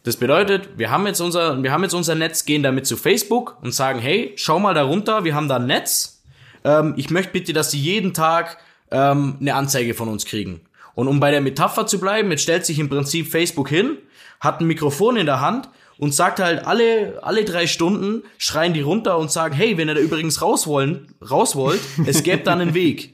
Das 0.02 0.16
bedeutet, 0.16 0.70
wir 0.78 0.90
haben 0.90 1.06
jetzt 1.06 1.20
unser, 1.20 1.62
wir 1.62 1.72
haben 1.72 1.82
jetzt 1.82 1.92
unser 1.94 2.14
Netz, 2.14 2.46
gehen 2.46 2.62
damit 2.62 2.86
zu 2.86 2.96
Facebook 2.96 3.58
und 3.62 3.72
sagen, 3.74 3.98
hey, 3.98 4.32
schau 4.36 4.58
mal 4.58 4.72
da 4.72 4.82
runter, 4.84 5.24
wir 5.24 5.34
haben 5.34 5.46
da 5.48 5.56
ein 5.56 5.66
Netz. 5.66 6.22
Ähm, 6.64 6.94
ich 6.96 7.10
möchte 7.10 7.32
bitte, 7.32 7.52
dass 7.52 7.70
Sie 7.70 7.78
jeden 7.78 8.14
Tag 8.14 8.56
ähm, 8.90 9.36
eine 9.40 9.54
Anzeige 9.54 9.92
von 9.94 10.08
uns 10.08 10.24
kriegen. 10.24 10.60
Und 10.94 11.06
um 11.06 11.20
bei 11.20 11.30
der 11.30 11.40
Metapher 11.42 11.86
zu 11.86 12.00
bleiben, 12.00 12.30
jetzt 12.30 12.42
stellt 12.42 12.64
sich 12.66 12.78
im 12.78 12.88
Prinzip 12.88 13.28
Facebook 13.30 13.68
hin, 13.68 13.98
hat 14.40 14.60
ein 14.60 14.66
Mikrofon 14.66 15.16
in 15.16 15.26
der 15.26 15.40
Hand 15.40 15.68
und 15.98 16.14
sagt 16.14 16.40
halt 16.40 16.66
alle, 16.66 17.18
alle 17.22 17.44
drei 17.44 17.66
Stunden 17.66 18.22
schreien 18.38 18.72
die 18.72 18.80
runter 18.80 19.18
und 19.18 19.30
sagen, 19.30 19.54
hey, 19.54 19.76
wenn 19.76 19.88
ihr 19.88 19.94
da 19.94 20.00
übrigens 20.00 20.40
raus 20.42 20.66
wollen, 20.66 21.08
raus 21.30 21.54
wollt, 21.56 21.80
es 22.06 22.22
gäbe 22.22 22.42
da 22.42 22.52
einen 22.52 22.72
Weg. 22.74 23.12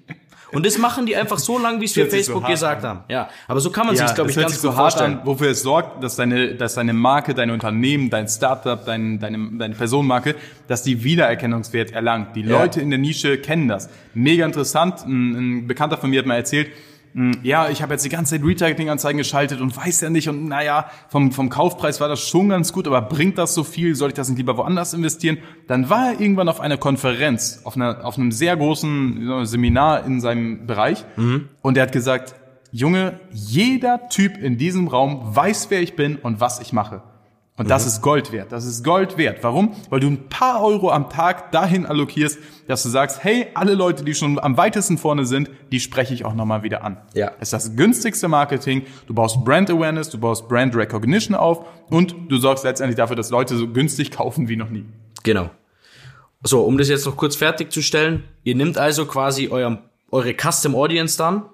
Und 0.53 0.65
das 0.65 0.79
machen 0.79 1.05
die 1.07 1.17
einfach 1.17 1.39
so 1.39 1.59
lang, 1.59 1.81
wie 1.81 1.87
es 1.87 1.97
wir 1.97 2.05
so 2.05 2.11
Facebook 2.11 2.43
hart 2.45 2.53
gesagt 2.53 2.85
haben. 2.85 3.01
Ja, 3.09 3.29
aber 3.49 3.59
so 3.59 3.71
kann 3.71 3.87
man 3.87 3.97
Ja, 3.97 4.07
sich, 4.07 4.15
glaube 4.15 4.31
ich, 4.31 4.37
ganz 4.37 4.53
sich 4.53 4.63
gut 4.63 4.71
so 4.71 4.77
hart 4.77 4.93
vorstellen. 4.93 5.19
an, 5.19 5.27
wofür 5.27 5.51
es 5.51 5.63
sorgt, 5.63 6.03
dass 6.05 6.15
deine, 6.15 6.55
dass 6.55 6.75
deine 6.75 6.93
Marke, 6.93 7.35
dein 7.35 7.51
Unternehmen, 7.51 8.09
dein 8.09 8.29
Startup, 8.29 8.83
dein, 8.87 9.19
deine, 9.19 9.51
deine 9.59 9.75
Personenmarke, 9.75 10.37
dass 10.69 10.85
die 10.85 11.03
Wiedererkennungswert 11.03 11.91
erlangt. 11.91 12.37
Die 12.37 12.43
Ja. 12.43 12.61
Leute 12.61 12.81
in 12.81 12.91
der 12.91 12.99
Nische 13.01 13.39
kennen 13.39 13.67
das. 13.67 13.89
Mega 14.15 14.47
interessant. 14.47 15.05
Ein, 15.05 15.35
ein 15.63 15.67
Bekannter 15.67 15.99
von 15.99 16.11
mir 16.11 16.21
hat 16.21 16.27
mal 16.27 16.37
erzählt, 16.37 16.69
ja, 17.43 17.71
ich 17.71 17.83
habe 17.83 17.95
jetzt 17.95 18.05
die 18.05 18.11
ganze 18.11 18.37
Zeit 18.37 18.47
Retargeting-Anzeigen 18.47 19.17
geschaltet 19.17 19.61
und 19.61 19.75
weiß 19.77 20.03
ja 20.03 20.11
nicht 20.11 20.29
und 20.29 20.49
naja, 20.49 20.91
vom, 21.09 21.33
vom 21.33 21.49
Kaufpreis 21.49 22.01
war 22.01 22.09
das 22.09 22.21
schon 22.21 22.51
ganz 22.51 22.73
gut, 22.73 22.87
aber 22.87 23.01
bringt 23.01 23.39
das 23.39 23.55
so 23.55 23.65
viel? 23.65 23.95
Soll 23.95 24.11
ich 24.11 24.15
das 24.15 24.29
nicht 24.29 24.39
lieber 24.39 24.57
woanders 24.59 24.93
investieren? 24.93 25.39
Dann 25.67 25.89
war 25.89 26.13
er 26.13 26.21
irgendwann 26.21 26.49
auf 26.49 26.61
einer 26.61 26.77
Konferenz, 26.77 27.63
auf, 27.65 27.77
einer, 27.77 28.05
auf 28.05 28.19
einem 28.19 28.33
sehr 28.33 28.57
großen 28.57 29.47
Seminar 29.47 30.05
in 30.05 30.21
seinem 30.21 30.67
Bereich 30.67 31.05
und 31.63 31.77
er 31.77 31.85
hat 31.85 31.93
gesagt, 31.93 32.35
Junge, 32.71 33.21
jeder 33.33 34.09
Typ 34.11 34.37
in 34.37 34.59
diesem 34.59 34.89
Raum 34.89 35.35
weiß, 35.35 35.71
wer 35.71 35.81
ich 35.81 35.97
bin 35.97 36.17
und 36.17 36.41
was 36.41 36.61
ich 36.61 36.75
mache. 36.75 37.03
Und 37.59 37.71
das 37.71 37.87
ist 37.87 38.03
Gold 38.03 38.33
wert. 38.33 38.53
Das 38.53 38.67
ist 38.67 38.85
Gold 38.85 39.17
wert. 39.17 39.39
Warum? 39.41 39.75
Weil 39.89 40.01
du 40.01 40.09
ein 40.09 40.29
paar 40.29 40.63
Euro 40.63 40.91
am 40.91 41.09
Tag 41.09 41.53
dahin 41.53 41.87
allokierst, 41.87 42.39
dass 42.69 42.83
du 42.83 42.91
sagst, 42.91 43.25
hey, 43.25 43.47
alle 43.55 43.75
Leute, 43.75 44.05
die 44.05 44.15
schon 44.15 44.39
am 44.39 44.59
weitesten 44.59 44.99
vorne 44.99 45.25
sind, 45.25 45.51
die 45.73 45.81
spreche 45.81 46.13
ich 46.13 46.27
auch 46.27 46.35
nochmal 46.35 46.63
wieder 46.63 46.85
an. 46.85 46.99
Ja. 47.15 47.31
Das 47.39 47.49
ist 47.49 47.53
das 47.55 47.77
günstigste 47.77 48.29
Marketing. 48.29 48.83
Du 49.07 49.15
baust 49.15 49.43
Brand 49.43 49.71
Awareness, 49.71 50.11
du 50.11 50.19
baust 50.19 50.49
Brand 50.49 50.77
Recognition 50.77 51.35
auf 51.35 51.65
und 51.89 52.15
du 52.29 52.37
sorgst 52.37 52.63
letztendlich 52.65 52.97
dafür, 52.97 53.17
dass 53.17 53.31
Leute 53.31 53.57
so 53.57 53.69
günstig 53.69 54.11
kaufen 54.17 54.49
wie 54.49 54.57
noch 54.57 54.69
nie. 54.69 54.85
Genau. 55.23 55.49
So, 56.43 56.63
um 56.63 56.77
das 56.77 56.91
jetzt 56.91 57.07
noch 57.07 57.17
kurz 57.17 57.37
fertigzustellen, 57.37 58.25
ihr 58.45 58.55
nehmt 58.55 58.77
also 58.77 59.07
quasi 59.07 59.49
eurem, 59.49 59.79
eure 60.11 60.35
Custom 60.35 60.75
Audience 60.75 61.17
dann, 61.17 61.45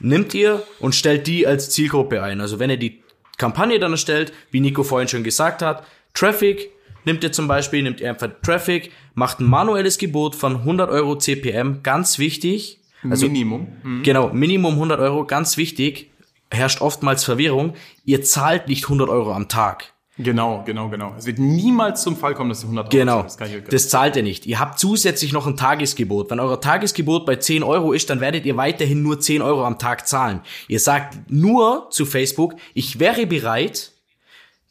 nimmt 0.00 0.34
ihr 0.34 0.64
und 0.80 0.96
stellt 0.96 1.28
die 1.28 1.46
als 1.46 1.70
Zielgruppe 1.70 2.22
ein. 2.24 2.40
Also 2.40 2.58
wenn 2.58 2.70
ihr 2.70 2.76
die 2.76 3.02
Kampagne 3.38 3.78
dann 3.78 3.92
erstellt, 3.92 4.32
wie 4.50 4.60
Nico 4.60 4.82
vorhin 4.82 5.08
schon 5.08 5.24
gesagt 5.24 5.62
hat, 5.62 5.84
Traffic, 6.12 6.70
nimmt 7.04 7.22
ihr 7.24 7.32
zum 7.32 7.48
Beispiel, 7.48 7.82
nimmt 7.82 8.00
ihr 8.00 8.10
einfach 8.10 8.28
Traffic, 8.42 8.92
macht 9.14 9.40
ein 9.40 9.46
manuelles 9.46 9.98
Gebot 9.98 10.34
von 10.34 10.56
100 10.56 10.90
Euro 10.90 11.16
CPM, 11.16 11.82
ganz 11.82 12.18
wichtig. 12.18 12.80
Also 13.08 13.26
Minimum. 13.26 14.02
Genau, 14.02 14.30
Minimum 14.30 14.74
100 14.74 15.00
Euro, 15.00 15.24
ganz 15.24 15.56
wichtig. 15.56 16.10
Herrscht 16.50 16.80
oftmals 16.80 17.24
Verwirrung. 17.24 17.74
Ihr 18.04 18.22
zahlt 18.22 18.68
nicht 18.68 18.84
100 18.84 19.08
Euro 19.08 19.32
am 19.32 19.48
Tag. 19.48 19.92
Genau, 20.18 20.64
genau, 20.66 20.88
genau. 20.88 21.14
Es 21.16 21.26
wird 21.26 21.38
niemals 21.38 22.02
zum 22.02 22.16
Fall 22.16 22.34
kommen, 22.34 22.50
dass 22.50 22.60
du 22.60 22.66
100 22.66 22.86
Euro 22.86 22.90
Genau. 22.90 23.22
Das 23.22 23.36
das 23.70 23.88
zahlt 23.88 24.16
ihr 24.16 24.24
nicht. 24.24 24.46
Ihr 24.46 24.58
habt 24.58 24.78
zusätzlich 24.80 25.32
noch 25.32 25.46
ein 25.46 25.56
Tagesgebot. 25.56 26.28
Wenn 26.30 26.40
euer 26.40 26.60
Tagesgebot 26.60 27.24
bei 27.24 27.36
10 27.36 27.62
Euro 27.62 27.92
ist, 27.92 28.10
dann 28.10 28.20
werdet 28.20 28.44
ihr 28.44 28.56
weiterhin 28.56 29.02
nur 29.02 29.20
10 29.20 29.42
Euro 29.42 29.64
am 29.64 29.78
Tag 29.78 30.08
zahlen. 30.08 30.40
Ihr 30.66 30.80
sagt 30.80 31.30
nur 31.30 31.88
zu 31.90 32.04
Facebook, 32.04 32.56
ich 32.74 32.98
wäre 32.98 33.26
bereit, 33.26 33.92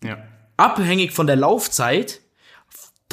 ja. 0.03 0.17
abhängig 0.57 1.13
von 1.13 1.27
der 1.27 1.37
Laufzeit, 1.37 2.19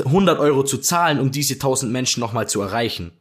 100 0.05 0.41
Euro 0.41 0.65
zu 0.65 0.79
zahlen, 0.79 1.21
um 1.21 1.31
diese 1.31 1.55
1000 1.55 1.93
Menschen 1.93 2.19
nochmal 2.19 2.49
zu 2.49 2.61
erreichen. 2.61 3.13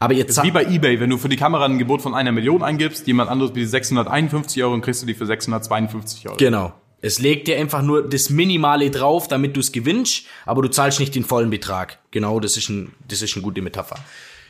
Aber 0.00 0.12
ihr 0.12 0.28
Wie 0.28 0.32
zahlt, 0.32 0.52
bei 0.52 0.66
eBay, 0.66 1.00
wenn 1.00 1.08
du 1.08 1.16
für 1.16 1.30
die 1.30 1.36
Kamera 1.36 1.64
ein 1.64 1.78
Gebot 1.78 2.02
von 2.02 2.14
einer 2.14 2.32
Million 2.32 2.62
eingibst, 2.62 3.06
jemand 3.06 3.30
anderes 3.30 3.52
bietet 3.52 3.70
651 3.70 4.62
Euro 4.62 4.74
und 4.74 4.82
kriegst 4.82 5.00
du 5.00 5.06
die 5.06 5.14
für 5.14 5.24
652 5.24 6.28
Euro. 6.28 6.36
genau. 6.36 6.74
Es 7.02 7.18
legt 7.18 7.48
dir 7.48 7.58
einfach 7.58 7.82
nur 7.82 8.08
das 8.08 8.30
Minimale 8.30 8.90
drauf, 8.90 9.28
damit 9.28 9.56
du 9.56 9.60
es 9.60 9.72
gewinnst, 9.72 10.24
aber 10.46 10.62
du 10.62 10.68
zahlst 10.68 11.00
nicht 11.00 11.14
den 11.14 11.24
vollen 11.24 11.50
Betrag. 11.50 11.98
Genau, 12.12 12.40
das 12.40 12.56
ist, 12.56 12.68
ein, 12.70 12.92
das 13.06 13.20
ist 13.20 13.34
eine 13.34 13.42
gute 13.42 13.60
Metapher. 13.60 13.96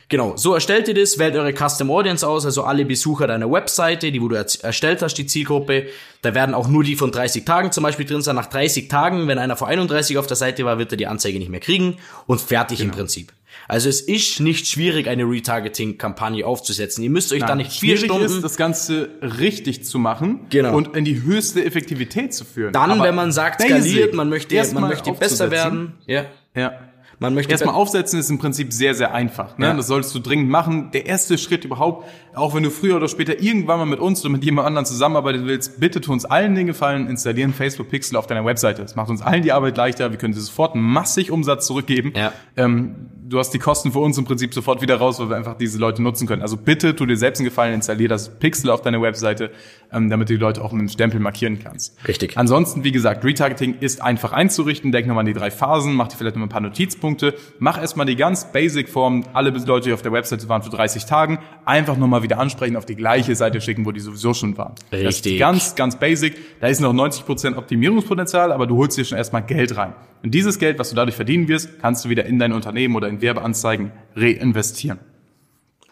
Genau, 0.09 0.37
so 0.37 0.53
erstellt 0.53 0.87
ihr 0.87 0.93
das, 0.93 1.17
wählt 1.17 1.35
eure 1.35 1.53
Custom 1.53 1.89
Audience 1.89 2.27
aus, 2.27 2.45
also 2.45 2.63
alle 2.63 2.85
Besucher 2.85 3.25
deiner 3.25 3.51
Webseite, 3.51 4.11
die 4.11 4.21
wo 4.21 4.27
du 4.27 4.35
erstellt 4.35 5.01
hast, 5.01 5.15
die 5.15 5.25
Zielgruppe. 5.25 5.87
Da 6.21 6.35
werden 6.35 6.53
auch 6.53 6.67
nur 6.67 6.83
die 6.83 6.95
von 6.95 7.11
30 7.11 7.45
Tagen 7.45 7.71
zum 7.71 7.83
Beispiel 7.83 8.05
drin 8.05 8.21
sein. 8.21 8.35
Nach 8.35 8.45
30 8.45 8.89
Tagen, 8.89 9.27
wenn 9.27 9.39
einer 9.39 9.55
vor 9.55 9.67
31 9.69 10.19
auf 10.19 10.27
der 10.27 10.37
Seite 10.37 10.65
war, 10.65 10.77
wird 10.77 10.91
er 10.91 10.97
die 10.97 11.07
Anzeige 11.07 11.39
nicht 11.39 11.49
mehr 11.49 11.59
kriegen 11.59 11.97
und 12.27 12.39
fertig 12.39 12.81
im 12.81 12.91
Prinzip. 12.91 13.33
Also 13.67 13.89
es 13.89 14.01
ist 14.01 14.39
nicht 14.39 14.67
schwierig, 14.67 15.07
eine 15.07 15.23
Retargeting-Kampagne 15.23 16.45
aufzusetzen. 16.45 17.03
Ihr 17.03 17.09
müsst 17.09 17.31
euch 17.33 17.41
da 17.43 17.55
nicht 17.55 17.71
vier 17.71 17.97
Schwierig 17.97 18.11
Stunden... 18.11 18.25
ist, 18.25 18.43
das 18.43 18.57
Ganze 18.57 19.09
richtig 19.21 19.85
zu 19.85 19.99
machen 19.99 20.41
Genau. 20.49 20.75
und 20.75 20.95
in 20.95 21.05
die 21.05 21.23
höchste 21.23 21.63
Effektivität 21.63 22.33
zu 22.33 22.45
führen. 22.45 22.73
dann, 22.73 22.91
Aber 22.91 23.03
wenn 23.03 23.15
man 23.15 23.31
sagt, 23.31 23.61
skaliert, 23.61 24.13
man 24.13 24.29
möchte, 24.29 24.55
man 24.73 24.89
möchte 24.89 25.11
besser 25.13 25.51
werden. 25.51 25.93
Ja. 26.05 26.25
Ja. 26.55 26.73
Man 27.19 27.33
möchte 27.33 27.51
Erstmal 27.51 27.75
aufsetzen 27.75 28.19
ist 28.19 28.29
im 28.29 28.37
Prinzip 28.37 28.73
sehr, 28.73 28.95
sehr 28.95 29.13
einfach. 29.13 29.57
Ne? 29.57 29.67
Ja. 29.67 29.73
Das 29.73 29.87
solltest 29.87 30.13
du 30.15 30.19
dringend 30.19 30.49
machen. 30.49 30.91
Der 30.91 31.05
erste 31.05 31.37
Schritt 31.37 31.65
überhaupt, 31.65 32.07
auch 32.35 32.55
wenn 32.55 32.63
du 32.63 32.69
früher 32.69 32.95
oder 32.95 33.07
später 33.07 33.41
irgendwann 33.41 33.79
mal 33.79 33.85
mit 33.85 33.99
uns 33.99 34.21
oder 34.21 34.29
mit 34.29 34.43
jemand 34.43 34.67
anderen 34.67 34.85
zusammenarbeiten 34.85 35.45
willst, 35.45 35.79
bitte 35.79 36.01
tu 36.01 36.11
uns 36.11 36.25
allen 36.25 36.55
den 36.55 36.67
Gefallen, 36.67 37.07
installieren 37.07 37.53
Facebook 37.53 37.89
Pixel 37.89 38.17
auf 38.17 38.27
deiner 38.27 38.45
Webseite. 38.45 38.81
Das 38.81 38.95
macht 38.95 39.09
uns 39.09 39.21
allen 39.21 39.43
die 39.43 39.51
Arbeit 39.51 39.77
leichter. 39.77 40.11
Wir 40.11 40.17
können 40.17 40.33
dir 40.33 40.39
sofort 40.39 40.75
massig 40.75 41.31
Umsatz 41.31 41.67
zurückgeben. 41.67 42.13
Ja. 42.15 42.33
Ähm, 42.57 43.09
du 43.27 43.39
hast 43.39 43.51
die 43.51 43.59
Kosten 43.59 43.91
für 43.91 43.99
uns 43.99 44.17
im 44.17 44.25
Prinzip 44.25 44.53
sofort 44.53 44.81
wieder 44.81 44.97
raus, 44.97 45.19
weil 45.19 45.29
wir 45.29 45.35
einfach 45.35 45.57
diese 45.57 45.77
Leute 45.77 46.01
nutzen 46.01 46.27
können. 46.27 46.41
Also 46.41 46.57
bitte 46.57 46.95
tu 46.95 47.05
dir 47.05 47.17
selbst 47.17 47.39
einen 47.39 47.49
Gefallen, 47.49 47.73
installier 47.73 48.07
das 48.07 48.29
Pixel 48.39 48.69
auf 48.69 48.81
deine 48.81 49.01
Webseite, 49.01 49.51
ähm, 49.91 50.09
damit 50.09 50.29
du 50.29 50.33
die 50.33 50.39
Leute 50.39 50.63
auch 50.63 50.71
mit 50.71 50.81
dem 50.81 50.89
Stempel 50.89 51.19
markieren 51.19 51.59
kannst. 51.59 51.95
Richtig. 52.07 52.37
Ansonsten, 52.37 52.83
wie 52.83 52.91
gesagt, 52.91 53.23
Retargeting 53.23 53.75
ist 53.79 54.01
einfach 54.01 54.33
einzurichten. 54.33 54.91
Denk 54.91 55.07
nochmal 55.07 55.21
an 55.21 55.27
die 55.27 55.33
drei 55.33 55.51
Phasen, 55.51 55.93
mach 55.93 56.07
dir 56.07 56.17
vielleicht 56.17 56.35
noch 56.35 56.43
ein 56.43 56.49
paar 56.49 56.61
Notizpunkte. 57.03 57.35
Mach 57.59 57.79
erstmal 57.79 58.05
die 58.05 58.15
ganz 58.15 58.51
basic 58.51 58.89
Form. 58.89 59.25
Alle 59.33 59.49
Leute, 59.49 59.89
die 59.89 59.93
auf 59.93 60.01
der 60.01 60.11
Webseite 60.11 60.47
waren 60.49 60.63
für 60.63 60.69
30 60.69 61.05
Tagen, 61.05 61.39
einfach 61.65 61.97
nochmal 61.97 62.23
wieder 62.23 62.39
ansprechen, 62.39 62.75
auf 62.75 62.85
die 62.85 62.95
gleiche 62.95 63.35
Seite 63.35 63.61
schicken, 63.61 63.85
wo 63.85 63.91
die 63.91 63.99
sowieso 63.99 64.33
schon 64.33 64.57
waren. 64.57 64.73
Richtig. 64.91 65.39
ganz, 65.39 65.75
ganz 65.75 65.97
basic. 65.99 66.35
Da 66.59 66.67
ist 66.67 66.79
noch 66.79 66.93
90% 66.93 67.57
Optimierungspotenzial, 67.57 68.51
aber 68.51 68.67
du 68.67 68.77
holst 68.77 68.97
dir 68.97 69.05
schon 69.05 69.17
erstmal 69.17 69.43
Geld 69.43 69.75
rein. 69.77 69.93
Und 70.23 70.33
dieses 70.33 70.57
Geld, 70.57 70.79
was 70.79 70.89
du 70.89 70.95
dadurch 70.95 71.15
verdienen 71.15 71.47
wirst, 71.47 71.79
kannst 71.81 72.05
du 72.05 72.09
wieder 72.09 72.25
in 72.25 72.39
dein 72.39 72.53
Unternehmen 72.53 72.95
oder 72.95 73.09
in 73.09 73.21
Werbeanzeigen 73.21 73.91
reinvestieren. 74.15 74.99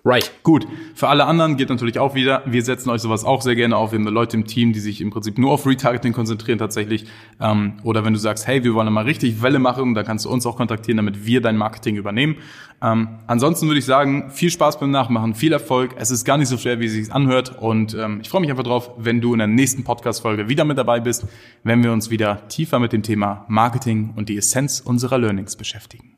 Right. 0.04 0.32
Gut, 0.42 0.68
für 0.96 1.10
alle 1.10 1.26
anderen 1.26 1.58
geht 1.58 1.70
natürlich 1.70 2.00
auch 2.00 2.16
wieder, 2.16 2.42
wir 2.48 2.64
setzen 2.64 2.90
euch 2.90 3.02
sowas 3.02 3.24
auch 3.24 3.44
sehr 3.44 3.54
gerne 3.56 3.78
auf. 3.78 3.92
Wir 3.92 4.00
haben 4.00 4.08
Leute 4.08 4.36
im 4.36 4.48
Team, 4.48 4.74
die 4.74 4.80
sich 4.80 5.00
im 5.00 5.12
Prinzip 5.12 5.38
nur 5.38 5.52
auf 5.52 5.68
Retargeting 5.68 6.12
konzentrieren 6.12 6.58
tatsächlich. 6.58 7.06
Ähm, 7.40 7.74
oder 7.84 8.04
wenn 8.04 8.14
du 8.14 8.18
sagst, 8.18 8.48
hey, 8.48 8.64
wir 8.64 8.74
wollen 8.74 8.92
mal 8.92 9.04
richtig 9.04 9.44
Welle 9.44 9.60
machen, 9.60 9.94
dann 9.94 10.04
kannst 10.04 10.26
du 10.26 10.30
uns 10.32 10.48
auch 10.48 10.58
kontaktieren, 10.58 10.98
damit 10.98 11.28
wir 11.28 11.40
dein 11.40 11.56
Marketing 11.56 11.98
übernehmen. 11.98 12.38
Ähm, 12.82 13.10
ansonsten 13.28 13.68
würde 13.68 13.78
ich 13.78 13.86
sagen, 13.86 14.32
viel 14.32 14.50
Spaß 14.50 14.80
beim 14.80 14.90
Nachmachen, 14.90 15.36
viel 15.36 15.54
Erfolg. 15.54 15.94
Es 15.98 16.10
ist 16.10 16.26
gar 16.26 16.40
nicht 16.40 16.48
so 16.48 16.58
schwer, 16.58 16.80
wie 16.80 16.86
es 16.86 16.94
sich 16.94 17.14
anhört. 17.14 17.60
Und 17.60 17.94
ähm, 17.94 18.22
ich 18.24 18.30
freue 18.30 18.42
mich 18.42 18.50
einfach 18.50 18.64
drauf, 18.64 18.90
wenn 18.98 19.22
du 19.22 19.34
in 19.34 19.38
der 19.38 19.48
nächsten 19.48 19.84
Podcast-Folge 19.84 20.50
wieder 20.50 20.66
mit 20.66 20.80
dabei 20.80 21.00
bist, 21.00 21.28
wenn 21.64 21.84
wir 21.84 21.92
uns 21.92 22.10
wieder 22.10 22.48
tiefer 22.48 22.80
mit 22.80 22.92
dem 22.92 23.04
Thema 23.04 23.46
Marketing 23.48 24.14
und 24.16 24.30
die 24.30 24.38
Essenz 24.38 24.80
unserer 24.80 25.20
Learnings 25.20 25.56
beschäftigen. 25.56 26.11